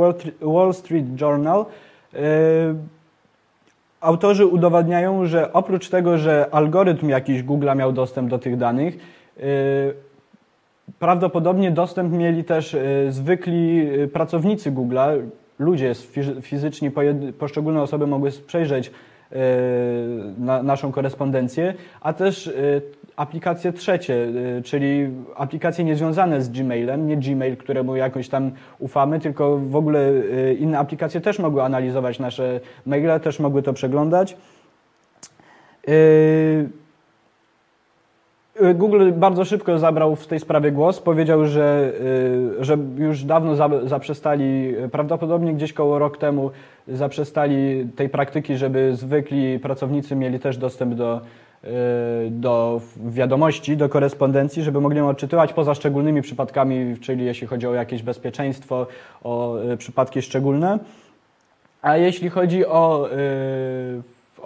Wall 0.42 0.74
Street 0.74 1.20
Journal 1.20 1.66
yy, 2.12 2.20
autorzy 4.00 4.46
udowadniają, 4.46 5.26
że 5.26 5.52
oprócz 5.52 5.88
tego, 5.88 6.18
że 6.18 6.46
algorytm 6.50 7.08
jakiś 7.08 7.42
Google 7.42 7.68
miał 7.76 7.92
dostęp 7.92 8.30
do 8.30 8.38
tych 8.38 8.56
danych, 8.56 8.96
yy, 9.36 9.44
prawdopodobnie 10.98 11.70
dostęp 11.70 12.12
mieli 12.12 12.44
też 12.44 12.72
yy, 12.72 13.12
zwykli 13.12 13.88
pracownicy 14.12 14.72
Google'a, 14.72 15.22
ludzie 15.58 15.92
fizyczni, 16.42 16.90
poszczególne 17.38 17.82
osoby 17.82 18.06
mogły 18.06 18.30
przejrzeć 18.46 18.90
na 20.38 20.62
naszą 20.62 20.92
korespondencję, 20.92 21.74
a 22.00 22.12
też 22.12 22.50
aplikacje 23.16 23.72
trzecie, 23.72 24.14
y, 24.58 24.62
czyli 24.64 25.08
aplikacje 25.36 25.84
niezwiązane 25.84 26.42
z 26.42 26.48
Gmailem, 26.48 27.06
nie 27.06 27.16
Gmail, 27.16 27.56
któremu 27.56 27.96
jakoś 27.96 28.28
tam 28.28 28.50
ufamy, 28.78 29.20
tylko 29.20 29.58
w 29.58 29.76
ogóle 29.76 30.12
inne 30.58 30.78
aplikacje 30.78 31.20
też 31.20 31.38
mogły 31.38 31.62
analizować 31.62 32.18
nasze 32.18 32.60
maile, 32.86 33.20
też 33.20 33.40
mogły 33.40 33.62
to 33.62 33.72
przeglądać. 33.72 34.36
Y, 35.88 36.68
Google 38.74 39.12
bardzo 39.12 39.44
szybko 39.44 39.78
zabrał 39.78 40.16
w 40.16 40.26
tej 40.26 40.40
sprawie 40.40 40.72
głos. 40.72 41.00
Powiedział, 41.00 41.46
że, 41.46 41.92
że 42.60 42.78
już 42.98 43.24
dawno 43.24 43.56
zaprzestali, 43.88 44.74
prawdopodobnie 44.92 45.54
gdzieś 45.54 45.72
koło 45.72 45.98
rok 45.98 46.18
temu, 46.18 46.50
zaprzestali 46.88 47.88
tej 47.96 48.08
praktyki, 48.08 48.56
żeby 48.56 48.96
zwykli 48.96 49.58
pracownicy 49.58 50.16
mieli 50.16 50.38
też 50.40 50.58
dostęp 50.58 50.94
do 50.94 51.20
do 52.30 52.80
wiadomości, 53.06 53.76
do 53.76 53.88
korespondencji, 53.88 54.62
żeby 54.62 54.80
mogli 54.80 54.98
ją 54.98 55.08
odczytywać 55.08 55.52
poza 55.52 55.74
szczególnymi 55.74 56.22
przypadkami, 56.22 56.96
czyli 57.00 57.24
jeśli 57.24 57.46
chodzi 57.46 57.66
o 57.66 57.74
jakieś 57.74 58.02
bezpieczeństwo, 58.02 58.86
o 59.24 59.56
przypadki 59.78 60.22
szczególne. 60.22 60.78
A 61.82 61.96
jeśli 61.96 62.30
chodzi 62.30 62.66
o, 62.66 63.08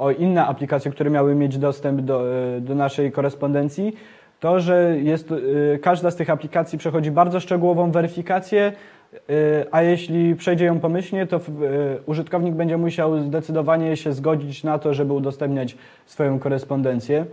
o 0.00 0.10
inne 0.10 0.46
aplikacje, 0.46 0.90
które 0.90 1.10
miały 1.10 1.34
mieć 1.34 1.58
dostęp 1.58 2.00
do, 2.00 2.24
do 2.60 2.74
naszej 2.74 3.12
korespondencji, 3.12 3.96
to, 4.40 4.60
że 4.60 4.96
jest, 5.02 5.34
każda 5.82 6.10
z 6.10 6.16
tych 6.16 6.30
aplikacji 6.30 6.78
przechodzi 6.78 7.10
bardzo 7.10 7.40
szczegółową 7.40 7.90
weryfikację, 7.90 8.72
a 9.70 9.82
jeśli 9.82 10.34
przejdzie 10.34 10.64
ją 10.64 10.80
pomyślnie, 10.80 11.26
to 11.26 11.40
użytkownik 12.06 12.54
będzie 12.54 12.76
musiał 12.76 13.20
zdecydowanie 13.20 13.96
się 13.96 14.12
zgodzić 14.12 14.64
na 14.64 14.78
to, 14.78 14.94
żeby 14.94 15.12
udostępniać 15.12 15.76
swoją 16.06 16.38
korespondencję. 16.38 17.26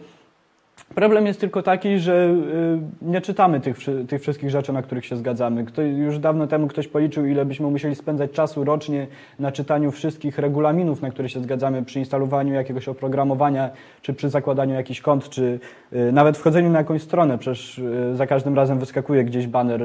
Problem 0.97 1.25
jest 1.25 1.39
tylko 1.39 1.63
taki, 1.63 1.99
że 1.99 2.13
y, 2.13 2.79
nie 3.01 3.21
czytamy 3.21 3.59
tych, 3.59 3.77
tych 4.07 4.21
wszystkich 4.21 4.49
rzeczy, 4.49 4.73
na 4.73 4.81
których 4.81 5.05
się 5.05 5.17
zgadzamy. 5.17 5.65
Kto, 5.65 5.81
już 5.81 6.19
dawno 6.19 6.47
temu 6.47 6.67
ktoś 6.67 6.87
policzył, 6.87 7.25
ile 7.25 7.45
byśmy 7.45 7.71
musieli 7.71 7.95
spędzać 7.95 8.31
czasu 8.31 8.63
rocznie 8.63 9.07
na 9.39 9.51
czytaniu 9.51 9.91
wszystkich 9.91 10.37
regulaminów, 10.37 11.01
na 11.01 11.09
które 11.09 11.29
się 11.29 11.39
zgadzamy 11.39 11.85
przy 11.85 11.99
instalowaniu 11.99 12.53
jakiegoś 12.53 12.87
oprogramowania, 12.87 13.69
czy 14.01 14.13
przy 14.13 14.29
zakładaniu 14.29 14.73
jakichś 14.73 15.01
kont, 15.01 15.29
czy 15.29 15.59
y, 15.93 16.11
nawet 16.11 16.37
wchodzeniu 16.37 16.69
na 16.69 16.77
jakąś 16.77 17.01
stronę. 17.01 17.37
Przecież 17.37 17.77
y, 17.77 18.15
za 18.15 18.27
każdym 18.27 18.55
razem 18.55 18.79
wyskakuje 18.79 19.23
gdzieś 19.23 19.47
baner 19.47 19.81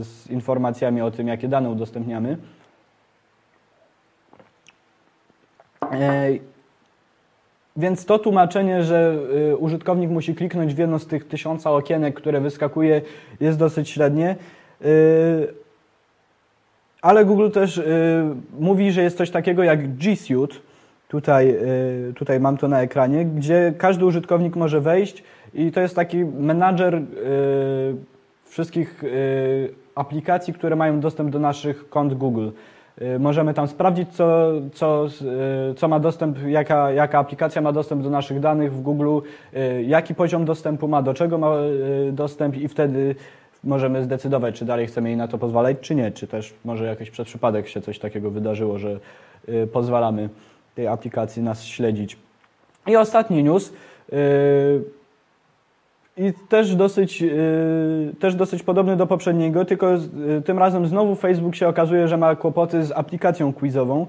z 0.00 0.30
informacjami 0.30 1.00
o 1.00 1.10
tym, 1.10 1.28
jakie 1.28 1.48
dane 1.48 1.70
udostępniamy. 1.70 2.36
Więc 7.76 8.04
to 8.04 8.18
tłumaczenie, 8.18 8.82
że 8.82 9.18
y, 9.52 9.56
użytkownik 9.56 10.10
musi 10.10 10.34
kliknąć 10.34 10.74
w 10.74 10.78
jedno 10.78 10.98
z 10.98 11.06
tych 11.06 11.28
tysiąca 11.28 11.70
okienek, 11.70 12.14
które 12.14 12.40
wyskakuje, 12.40 13.02
jest 13.40 13.58
dosyć 13.58 13.90
średnie. 13.90 14.36
Y, 14.84 15.48
ale 17.02 17.24
Google 17.24 17.50
też 17.50 17.78
y, 17.78 17.84
mówi, 18.58 18.92
że 18.92 19.02
jest 19.02 19.16
coś 19.16 19.30
takiego 19.30 19.62
jak 19.62 19.96
G 19.96 20.16
Suite. 20.16 20.54
Tutaj, 21.08 21.56
tutaj 22.14 22.40
mam 22.40 22.56
to 22.56 22.68
na 22.68 22.82
ekranie, 22.82 23.24
gdzie 23.24 23.74
każdy 23.78 24.04
użytkownik 24.04 24.56
może 24.56 24.80
wejść 24.80 25.22
i 25.54 25.72
to 25.72 25.80
jest 25.80 25.96
taki 25.96 26.24
menadżer 26.24 27.02
wszystkich 28.44 29.02
aplikacji, 29.94 30.54
które 30.54 30.76
mają 30.76 31.00
dostęp 31.00 31.30
do 31.30 31.38
naszych 31.38 31.88
kont 31.88 32.14
Google. 32.14 32.48
Y, 33.02 33.18
możemy 33.18 33.54
tam 33.54 33.68
sprawdzić, 33.68 34.08
co, 34.12 34.52
co, 34.74 35.06
y, 35.70 35.74
co 35.74 35.88
ma 35.88 36.00
dostęp, 36.00 36.38
jaka, 36.46 36.92
jaka 36.92 37.18
aplikacja 37.18 37.62
ma 37.62 37.72
dostęp 37.72 38.02
do 38.02 38.10
naszych 38.10 38.40
danych 38.40 38.74
w 38.74 38.80
Google, 38.80 39.18
y, 39.56 39.82
jaki 39.82 40.14
poziom 40.14 40.44
dostępu 40.44 40.88
ma, 40.88 41.02
do 41.02 41.14
czego 41.14 41.38
ma 41.38 41.56
dostęp 42.12 42.56
i 42.56 42.68
wtedy 42.68 43.14
możemy 43.64 44.02
zdecydować, 44.02 44.58
czy 44.58 44.64
dalej 44.64 44.86
chcemy 44.86 45.08
jej 45.08 45.16
na 45.16 45.28
to 45.28 45.38
pozwalać, 45.38 45.76
czy 45.80 45.94
nie, 45.94 46.10
czy 46.10 46.26
też 46.26 46.54
może 46.64 46.84
jakoś 46.84 47.10
przez 47.10 47.26
przypadek 47.26 47.68
się 47.68 47.80
coś 47.80 47.98
takiego 47.98 48.30
wydarzyło, 48.30 48.78
że 48.78 49.00
pozwalamy 49.72 50.28
tej 50.74 50.86
aplikacji 50.86 51.42
nas 51.42 51.64
śledzić. 51.64 52.16
I 52.86 52.96
ostatni 52.96 53.44
news. 53.44 53.72
Y, 56.18 56.26
I 56.28 56.32
też 56.48 56.76
dosyć, 56.76 57.22
y, 57.22 58.14
też 58.20 58.34
dosyć 58.34 58.62
podobny 58.62 58.96
do 58.96 59.06
poprzedniego, 59.06 59.64
tylko 59.64 59.86
tym 60.44 60.58
razem 60.58 60.86
znowu 60.86 61.14
Facebook 61.14 61.54
się 61.54 61.68
okazuje, 61.68 62.08
że 62.08 62.16
ma 62.16 62.36
kłopoty 62.36 62.84
z 62.84 62.92
aplikacją 62.92 63.52
quizową. 63.52 64.06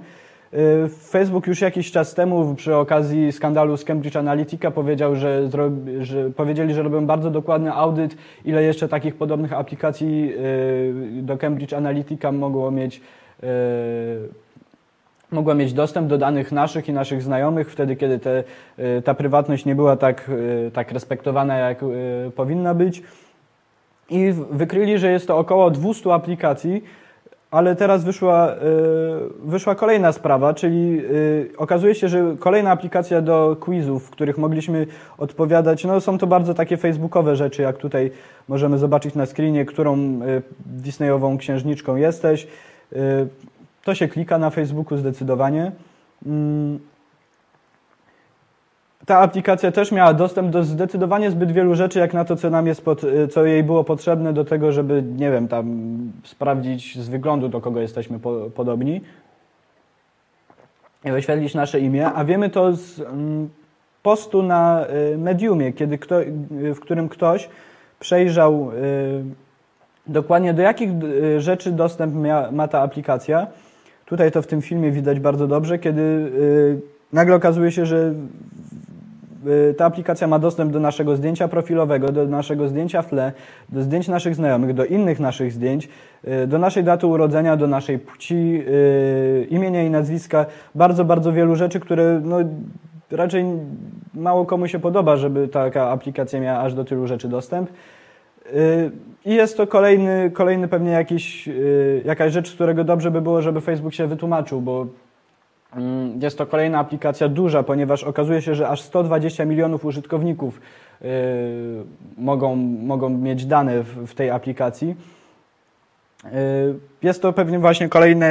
Facebook 1.09 1.47
już 1.47 1.61
jakiś 1.61 1.91
czas 1.91 2.13
temu 2.13 2.55
przy 2.55 2.75
okazji 2.75 3.31
skandalu 3.31 3.77
z 3.77 3.83
Cambridge 3.83 4.15
Analytica 4.15 4.71
powiedział, 4.71 5.15
że, 5.15 5.49
że 5.99 6.29
powiedzieli, 6.29 6.73
że 6.73 6.83
robią 6.83 7.05
bardzo 7.05 7.31
dokładny 7.31 7.73
audyt, 7.73 8.17
ile 8.45 8.63
jeszcze 8.63 8.87
takich 8.87 9.15
podobnych 9.15 9.53
aplikacji 9.53 10.33
do 11.21 11.37
Cambridge 11.37 11.73
Analytica 11.73 12.31
mogło 12.31 12.71
mieć 12.71 13.01
mogła 15.31 15.53
mieć 15.53 15.73
dostęp 15.73 16.07
do 16.07 16.17
danych 16.17 16.51
naszych 16.51 16.89
i 16.89 16.93
naszych 16.93 17.21
znajomych 17.21 17.71
wtedy, 17.71 17.95
kiedy 17.95 18.19
te, 18.19 18.43
y, 18.79 19.01
ta 19.01 19.13
prywatność 19.13 19.65
nie 19.65 19.75
była 19.75 19.95
tak, 19.95 20.29
y, 20.29 20.71
tak 20.73 20.91
respektowana, 20.91 21.57
jak 21.57 21.83
y, 21.83 22.31
powinna 22.35 22.73
być. 22.73 23.03
I 24.09 24.33
wykryli, 24.51 24.97
że 24.97 25.11
jest 25.11 25.27
to 25.27 25.37
około 25.37 25.71
200 25.71 26.13
aplikacji, 26.13 26.83
ale 27.51 27.75
teraz 27.75 28.03
wyszła, 28.03 28.55
wyszła 29.43 29.75
kolejna 29.75 30.11
sprawa, 30.11 30.53
czyli 30.53 31.01
okazuje 31.57 31.95
się, 31.95 32.07
że 32.07 32.35
kolejna 32.39 32.71
aplikacja 32.71 33.21
do 33.21 33.57
quizów, 33.59 34.07
w 34.07 34.09
których 34.09 34.37
mogliśmy 34.37 34.87
odpowiadać, 35.17 35.85
no 35.85 36.01
są 36.01 36.17
to 36.17 36.27
bardzo 36.27 36.53
takie 36.53 36.77
facebookowe 36.77 37.35
rzeczy, 37.35 37.61
jak 37.61 37.77
tutaj 37.77 38.11
możemy 38.47 38.77
zobaczyć 38.77 39.15
na 39.15 39.25
screenie, 39.25 39.65
którą 39.65 40.19
Disneyową 40.65 41.37
księżniczką 41.37 41.95
jesteś. 41.95 42.47
To 43.87 43.95
się 43.95 44.07
klika 44.07 44.37
na 44.37 44.49
Facebooku 44.49 44.97
zdecydowanie. 44.97 45.71
Mm. 46.25 46.79
Ta 49.05 49.19
aplikacja 49.19 49.71
też 49.71 49.91
miała 49.91 50.13
dostęp 50.13 50.49
do 50.49 50.63
zdecydowanie 50.63 51.31
zbyt 51.31 51.51
wielu 51.51 51.75
rzeczy, 51.75 51.99
jak 51.99 52.13
na 52.13 52.25
to, 52.25 52.35
co 52.35 52.49
nam 52.49 52.67
jest, 52.67 52.81
pod, 52.81 53.01
co 53.31 53.45
jej 53.45 53.63
było 53.63 53.83
potrzebne 53.83 54.33
do 54.33 54.45
tego, 54.45 54.71
żeby, 54.71 55.03
nie 55.17 55.31
wiem, 55.31 55.47
tam 55.47 55.87
sprawdzić 56.23 56.99
z 56.99 57.09
wyglądu, 57.09 57.49
do 57.49 57.61
kogo 57.61 57.81
jesteśmy 57.81 58.19
po, 58.19 58.49
podobni 58.55 59.01
i 61.05 61.11
wyświetlić 61.11 61.55
nasze 61.55 61.79
imię, 61.79 62.05
a 62.05 62.25
wiemy 62.25 62.49
to 62.49 62.73
z 62.73 62.99
mm, 62.99 63.49
postu 64.03 64.43
na 64.43 64.85
y, 65.13 65.17
Mediumie, 65.17 65.73
kiedy 65.73 65.97
kto, 65.97 66.15
w 66.75 66.79
którym 66.79 67.09
ktoś 67.09 67.49
przejrzał 67.99 68.71
y, 68.71 69.23
dokładnie 70.07 70.53
do 70.53 70.61
jakich 70.61 70.89
y, 71.03 71.41
rzeczy 71.41 71.71
dostęp 71.71 72.15
ma 72.51 72.67
ta 72.67 72.81
aplikacja 72.81 73.47
Tutaj 74.07 74.31
to 74.31 74.41
w 74.41 74.47
tym 74.47 74.61
filmie 74.61 74.91
widać 74.91 75.19
bardzo 75.19 75.47
dobrze, 75.47 75.79
kiedy 75.79 76.01
y, 76.01 76.81
nagle 77.13 77.35
okazuje 77.35 77.71
się, 77.71 77.85
że 77.85 78.13
y, 79.69 79.73
ta 79.73 79.85
aplikacja 79.85 80.27
ma 80.27 80.39
dostęp 80.39 80.71
do 80.71 80.79
naszego 80.79 81.15
zdjęcia 81.15 81.47
profilowego, 81.47 82.11
do 82.11 82.27
naszego 82.27 82.67
zdjęcia 82.67 83.01
w 83.01 83.07
tle, 83.07 83.31
do 83.69 83.81
zdjęć 83.81 84.07
naszych 84.07 84.35
znajomych, 84.35 84.73
do 84.73 84.85
innych 84.85 85.19
naszych 85.19 85.51
zdjęć, 85.51 85.89
y, 86.43 86.47
do 86.47 86.57
naszej 86.57 86.83
daty 86.83 87.07
urodzenia, 87.07 87.57
do 87.57 87.67
naszej 87.67 87.99
płci, 87.99 88.63
imienia 89.49 89.83
i 89.83 89.89
nazwiska. 89.89 90.45
Bardzo, 90.75 91.05
bardzo 91.05 91.33
wielu 91.33 91.55
rzeczy, 91.55 91.79
które 91.79 92.21
no, 92.23 92.37
raczej 93.11 93.45
mało 94.13 94.45
komu 94.45 94.67
się 94.67 94.79
podoba, 94.79 95.17
żeby 95.17 95.47
taka 95.47 95.89
aplikacja 95.89 96.39
miała 96.39 96.59
aż 96.59 96.73
do 96.73 96.85
tylu 96.85 97.07
rzeczy 97.07 97.27
dostęp. 97.27 97.69
I 99.25 99.33
jest 99.33 99.57
to 99.57 99.67
kolejny, 99.67 100.31
kolejny 100.33 100.67
pewnie 100.67 100.91
jakiś, 100.91 101.47
y, 101.47 102.01
jakaś 102.05 102.33
rzecz, 102.33 102.49
z 102.49 102.53
którego 102.53 102.83
dobrze 102.83 103.11
by 103.11 103.21
było, 103.21 103.41
żeby 103.41 103.61
Facebook 103.61 103.93
się 103.93 104.07
wytłumaczył, 104.07 104.61
bo 104.61 104.87
mm, 105.75 106.21
jest 106.21 106.37
to 106.37 106.45
kolejna 106.45 106.79
aplikacja 106.79 107.27
duża, 107.29 107.63
ponieważ 107.63 108.03
okazuje 108.03 108.41
się, 108.41 108.55
że 108.55 108.69
aż 108.69 108.81
120 108.81 109.45
milionów 109.45 109.85
użytkowników 109.85 110.61
y, 111.01 111.05
mogą, 112.17 112.55
mogą 112.55 113.09
mieć 113.09 113.45
dane 113.45 113.83
w, 113.83 114.07
w 114.07 114.15
tej 114.15 114.29
aplikacji. 114.29 114.95
Y, 116.25 116.29
jest 117.03 117.21
to 117.21 117.33
pewnie 117.33 117.59
właśnie 117.59 117.89
kolejny, 117.89 118.29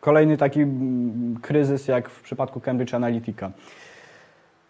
kolejny 0.00 0.36
taki 0.36 0.60
mm, 0.60 1.38
kryzys, 1.42 1.88
jak 1.88 2.08
w 2.08 2.22
przypadku 2.22 2.60
Cambridge 2.60 2.94
Analytica. 2.94 3.50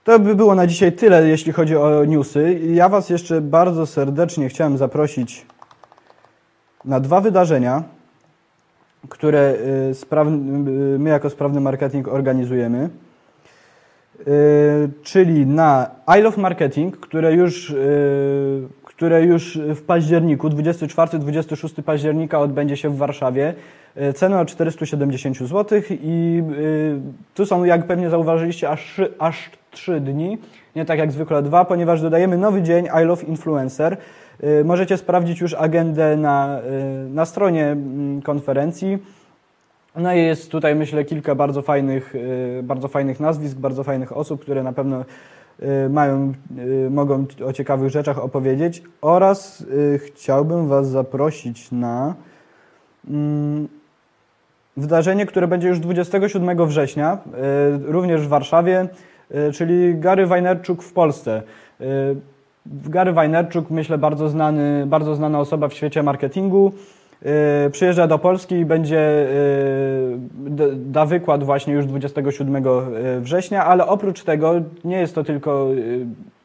To 0.05 0.19
by 0.19 0.35
było 0.35 0.55
na 0.55 0.67
dzisiaj 0.67 0.93
tyle, 0.93 1.29
jeśli 1.29 1.53
chodzi 1.53 1.77
o 1.77 2.05
newsy. 2.05 2.61
Ja 2.73 2.89
Was 2.89 3.11
jeszcze 3.11 3.41
bardzo 3.41 3.87
serdecznie 3.87 4.49
chciałem 4.49 4.79
zaprosić 4.79 5.47
na 6.85 7.01
dwa 7.01 7.21
wydarzenia, 7.21 7.83
które 9.09 9.55
y, 9.91 10.99
my 10.99 11.11
jako 11.11 11.31
Sprawny 11.31 11.61
Marketing 11.61 12.09
organizujemy. 12.09 12.91
Y, 14.21 14.91
czyli 15.03 15.47
na 15.47 15.91
I 16.19 16.21
Love 16.21 16.41
Marketing, 16.41 16.97
które 16.97 17.33
już, 17.33 17.71
y, 17.71 18.69
które 18.85 19.23
już 19.23 19.59
w 19.59 19.83
październiku, 19.83 20.49
24-26 20.49 21.83
października 21.83 22.39
odbędzie 22.39 22.77
się 22.77 22.89
w 22.89 22.97
Warszawie. 22.97 23.55
Cena 24.15 24.41
o 24.41 24.45
470 24.45 25.39
zł 25.39 25.81
i 25.91 26.43
tu 27.35 27.47
są, 27.47 27.65
jak 27.65 27.87
pewnie 27.87 28.11
zauważyliście, 28.11 28.71
aż, 28.71 29.01
aż 29.19 29.51
trzy 29.73 30.01
dni, 30.01 30.39
nie 30.77 30.85
tak 30.85 30.99
jak 30.99 31.13
zwykle 31.13 31.43
dwa, 31.43 31.65
ponieważ 31.65 32.03
dodajemy 32.03 32.39
nowy 32.39 32.63
dzień 32.63 32.89
I 33.03 33.05
Love 33.05 33.23
Influencer. 33.23 33.97
Y, 34.45 34.65
możecie 34.65 34.97
sprawdzić 34.97 35.41
już 35.41 35.55
agendę 35.55 36.17
na, 36.17 36.61
y, 37.07 37.09
na 37.09 37.25
stronie 37.25 37.67
mm, 37.67 38.23
konferencji. 38.23 38.99
No 39.97 40.15
i 40.15 40.19
jest 40.19 40.51
tutaj, 40.51 40.75
myślę, 40.75 41.05
kilka 41.05 41.35
bardzo 41.35 41.63
fajnych, 41.63 42.15
y, 42.15 42.61
bardzo 42.63 42.89
fajnych 42.89 43.21
nazwisk, 43.21 43.57
bardzo 43.57 43.85
fajnych 43.85 44.17
osób, 44.17 44.41
które 44.41 44.63
na 44.63 44.73
pewno 44.73 45.05
mają, 45.91 46.33
mogą 46.91 47.27
o 47.47 47.53
ciekawych 47.53 47.91
rzeczach 47.91 48.19
opowiedzieć. 48.19 48.83
Oraz 49.01 49.67
chciałbym 49.99 50.69
Was 50.69 50.89
zaprosić 50.89 51.73
na 51.73 52.15
mm, 53.09 53.69
wydarzenie, 54.77 55.27
które 55.27 55.49
będzie 55.49 55.69
już 55.69 55.81
27 55.81 56.67
września, 56.67 57.19
również 57.87 58.27
w 58.27 58.29
Warszawie. 58.29 58.89
E, 59.33 59.53
czyli 59.53 59.95
Gary 59.99 60.27
Wajnerczuk 60.27 60.83
w 60.83 60.93
Polsce. 60.93 61.43
E, 61.81 61.85
Gary 62.67 63.13
Wajnerczuk, 63.13 63.71
myślę, 63.71 63.99
bardzo, 63.99 64.29
znany, 64.29 64.87
bardzo 64.87 65.15
znana 65.15 65.41
osoba 65.41 65.69
w 65.69 65.75
świecie 65.75 66.03
marketingu. 66.03 66.73
E, 67.23 67.71
przyjeżdża 67.71 68.07
do 68.07 68.19
Polski 68.19 68.55
i 68.55 68.65
będzie 68.65 69.27
da 70.77 71.07
wykład 71.07 71.45
właśnie 71.45 71.75
już 71.75 71.87
27 71.87 72.65
września, 73.21 73.65
ale 73.67 73.87
oprócz 73.87 74.23
tego 74.23 74.55
nie 74.85 74.97
jest 74.97 75.15
to 75.15 75.25
tylko 75.25 75.69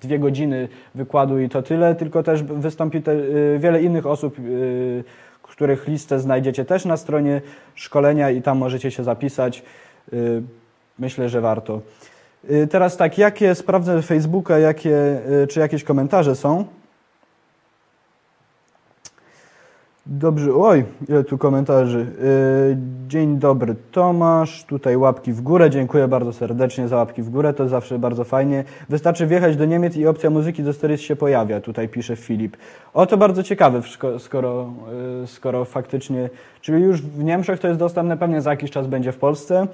dwie 0.02 0.20
godziny 0.20 0.68
wykładu 0.96 1.40
i 1.40 1.50
to 1.50 1.62
tyle, 1.62 1.96
tylko 1.96 2.24
też 2.24 2.44
wystąpi 2.44 3.02
te, 3.02 3.16
wiele 3.60 3.82
innych 3.82 4.06
osób, 4.06 4.38
których 5.42 5.88
listę 5.88 6.20
znajdziecie 6.20 6.66
też 6.66 6.86
na 6.86 6.98
stronie 6.98 7.42
szkolenia 7.76 8.32
i 8.32 8.42
tam 8.42 8.58
możecie 8.58 8.92
się 8.92 9.04
zapisać. 9.04 9.64
Myślę, 11.00 11.30
że 11.30 11.42
warto. 11.42 11.82
Y, 12.52 12.68
teraz 12.68 12.98
tak, 12.98 13.18
jakie 13.18 13.56
sprawdzę 13.56 14.02
Facebooka, 14.02 14.60
jakie, 14.60 15.20
y, 15.44 15.48
czy 15.48 15.60
jakieś 15.60 15.84
komentarze 15.84 16.36
są. 16.36 16.66
Dobrze, 20.06 20.54
oj, 20.56 20.86
ile 21.10 21.24
tu 21.24 21.38
komentarzy. 21.38 22.00
Y, 22.00 22.78
dzień 23.08 23.38
dobry 23.38 23.76
Tomasz, 23.92 24.64
tutaj 24.64 24.98
łapki 24.98 25.34
w 25.34 25.42
górę, 25.42 25.70
dziękuję 25.70 26.08
bardzo 26.08 26.34
serdecznie 26.34 26.88
za 26.88 26.96
łapki 26.96 27.22
w 27.22 27.30
górę, 27.30 27.54
to 27.54 27.68
zawsze 27.68 28.00
bardzo 28.00 28.24
fajnie. 28.24 28.64
Wystarczy 28.90 29.28
wjechać 29.28 29.56
do 29.56 29.66
Niemiec 29.66 29.96
i 29.96 30.08
opcja 30.08 30.30
muzyki 30.30 30.64
do 30.64 30.74
Stories 30.74 31.02
się 31.02 31.16
pojawia, 31.16 31.62
tutaj 31.62 31.90
pisze 31.90 32.16
Filip. 32.16 32.58
O, 32.94 33.06
to 33.06 33.18
bardzo 33.18 33.44
ciekawe, 33.44 33.82
skoro, 34.20 34.74
skoro 35.26 35.66
faktycznie, 35.66 36.30
czyli 36.62 36.84
już 36.84 37.02
w 37.02 37.24
Niemczech 37.24 37.60
to 37.60 37.68
jest 37.68 37.80
dostępne, 37.80 38.18
pewnie 38.18 38.42
za 38.42 38.50
jakiś 38.50 38.72
czas 38.72 38.88
będzie 38.88 39.12
w 39.12 39.18
Polsce. 39.18 39.68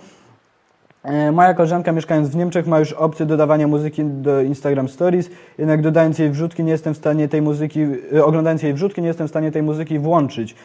E, 1.03 1.31
moja 1.31 1.53
koleżanka 1.53 1.91
mieszkając 1.91 2.29
w 2.29 2.35
Niemczech 2.35 2.67
ma 2.67 2.79
już 2.79 2.93
opcję 2.93 3.25
dodawania 3.25 3.67
muzyki 3.67 4.03
do 4.05 4.41
Instagram 4.41 4.89
Stories, 4.89 5.29
jednak 5.57 5.81
dodając 5.81 6.19
jej 6.19 6.29
wrzutki 6.29 6.63
nie 6.63 6.71
jestem 6.71 6.93
w 6.93 6.97
stanie 6.97 7.27
tej 7.27 7.41
muzyki, 7.41 7.79
e, 8.15 8.25
oglądając 8.25 8.63
jej 8.63 8.73
wrzutki 8.73 9.01
nie 9.01 9.07
jestem 9.07 9.27
w 9.27 9.29
stanie 9.29 9.51
tej 9.51 9.63
muzyki 9.63 9.99
włączyć. 9.99 10.55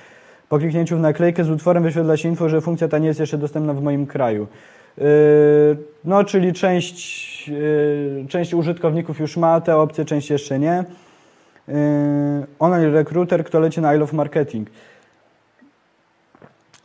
Po 0.48 0.58
kliknięciu 0.58 0.96
w 0.96 1.00
naklejkę 1.00 1.44
z 1.44 1.50
utworem 1.50 1.82
wyświetla 1.82 2.16
się 2.16 2.28
info, 2.28 2.48
że 2.48 2.60
funkcja 2.60 2.88
ta 2.88 2.98
nie 2.98 3.06
jest 3.06 3.20
jeszcze 3.20 3.38
dostępna 3.38 3.74
w 3.74 3.82
moim 3.82 4.06
kraju. 4.06 4.46
E, 4.98 5.04
no, 6.04 6.24
czyli 6.24 6.52
część, 6.52 7.50
część 8.28 8.54
użytkowników 8.54 9.20
już 9.20 9.36
ma 9.36 9.60
te 9.60 9.76
opcje, 9.76 10.04
część 10.04 10.30
jeszcze 10.30 10.58
nie. 10.58 10.84
Online 12.58 12.92
Recruiter, 12.92 13.44
kto 13.44 13.60
leci 13.60 13.80
na 13.80 13.94
I 13.94 13.98
Love 13.98 14.16
Marketing. 14.16 14.68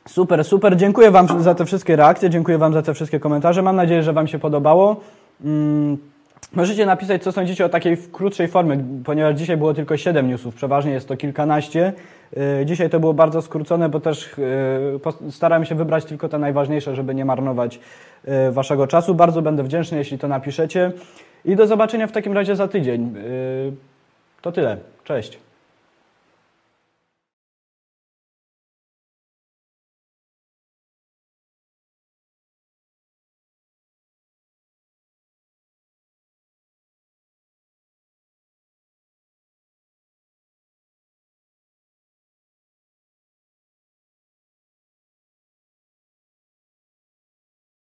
Super, 0.07 0.43
super. 0.43 0.77
Dziękuję 0.77 1.11
Wam 1.11 1.41
za 1.43 1.55
te 1.55 1.65
wszystkie 1.65 1.95
reakcje, 1.95 2.29
dziękuję 2.29 2.57
Wam 2.57 2.73
za 2.73 2.81
te 2.81 2.93
wszystkie 2.93 3.19
komentarze. 3.19 3.61
Mam 3.61 3.75
nadzieję, 3.75 4.03
że 4.03 4.13
Wam 4.13 4.27
się 4.27 4.39
podobało. 4.39 4.95
Mm, 5.45 5.97
Możecie 6.53 6.85
napisać, 6.85 7.23
co 7.23 7.31
sądzicie 7.31 7.65
o 7.65 7.69
takiej 7.69 7.97
krótszej 8.11 8.47
formie, 8.47 8.77
ponieważ 9.05 9.35
dzisiaj 9.35 9.57
było 9.57 9.73
tylko 9.73 9.97
7 9.97 10.27
newsów, 10.27 10.55
przeważnie 10.55 10.91
jest 10.91 11.07
to 11.07 11.17
kilkanaście. 11.17 11.93
Yy, 12.59 12.65
Dzisiaj 12.65 12.89
to 12.89 12.99
było 12.99 13.13
bardzo 13.13 13.41
skrócone, 13.41 13.89
bo 13.89 13.99
też 13.99 14.35
pos- 15.01 15.31
starałem 15.31 15.65
się 15.65 15.75
wybrać 15.75 16.05
tylko 16.05 16.29
te 16.29 16.39
najważniejsze, 16.39 16.95
żeby 16.95 17.15
nie 17.15 17.25
marnować 17.25 17.79
yy, 18.27 18.51
Waszego 18.51 18.87
czasu. 18.87 19.15
Bardzo 19.15 19.41
będę 19.41 19.63
wdzięczny, 19.63 19.97
jeśli 19.97 20.17
to 20.17 20.27
napiszecie. 20.27 20.91
I 21.45 21.55
do 21.55 21.67
zobaczenia 21.67 22.07
w 22.07 22.11
takim 22.11 22.33
razie 22.33 22.55
za 22.55 22.67
tydzień. 22.67 23.13
To 24.41 24.51
tyle. 24.51 24.77
Cześć. 25.03 25.39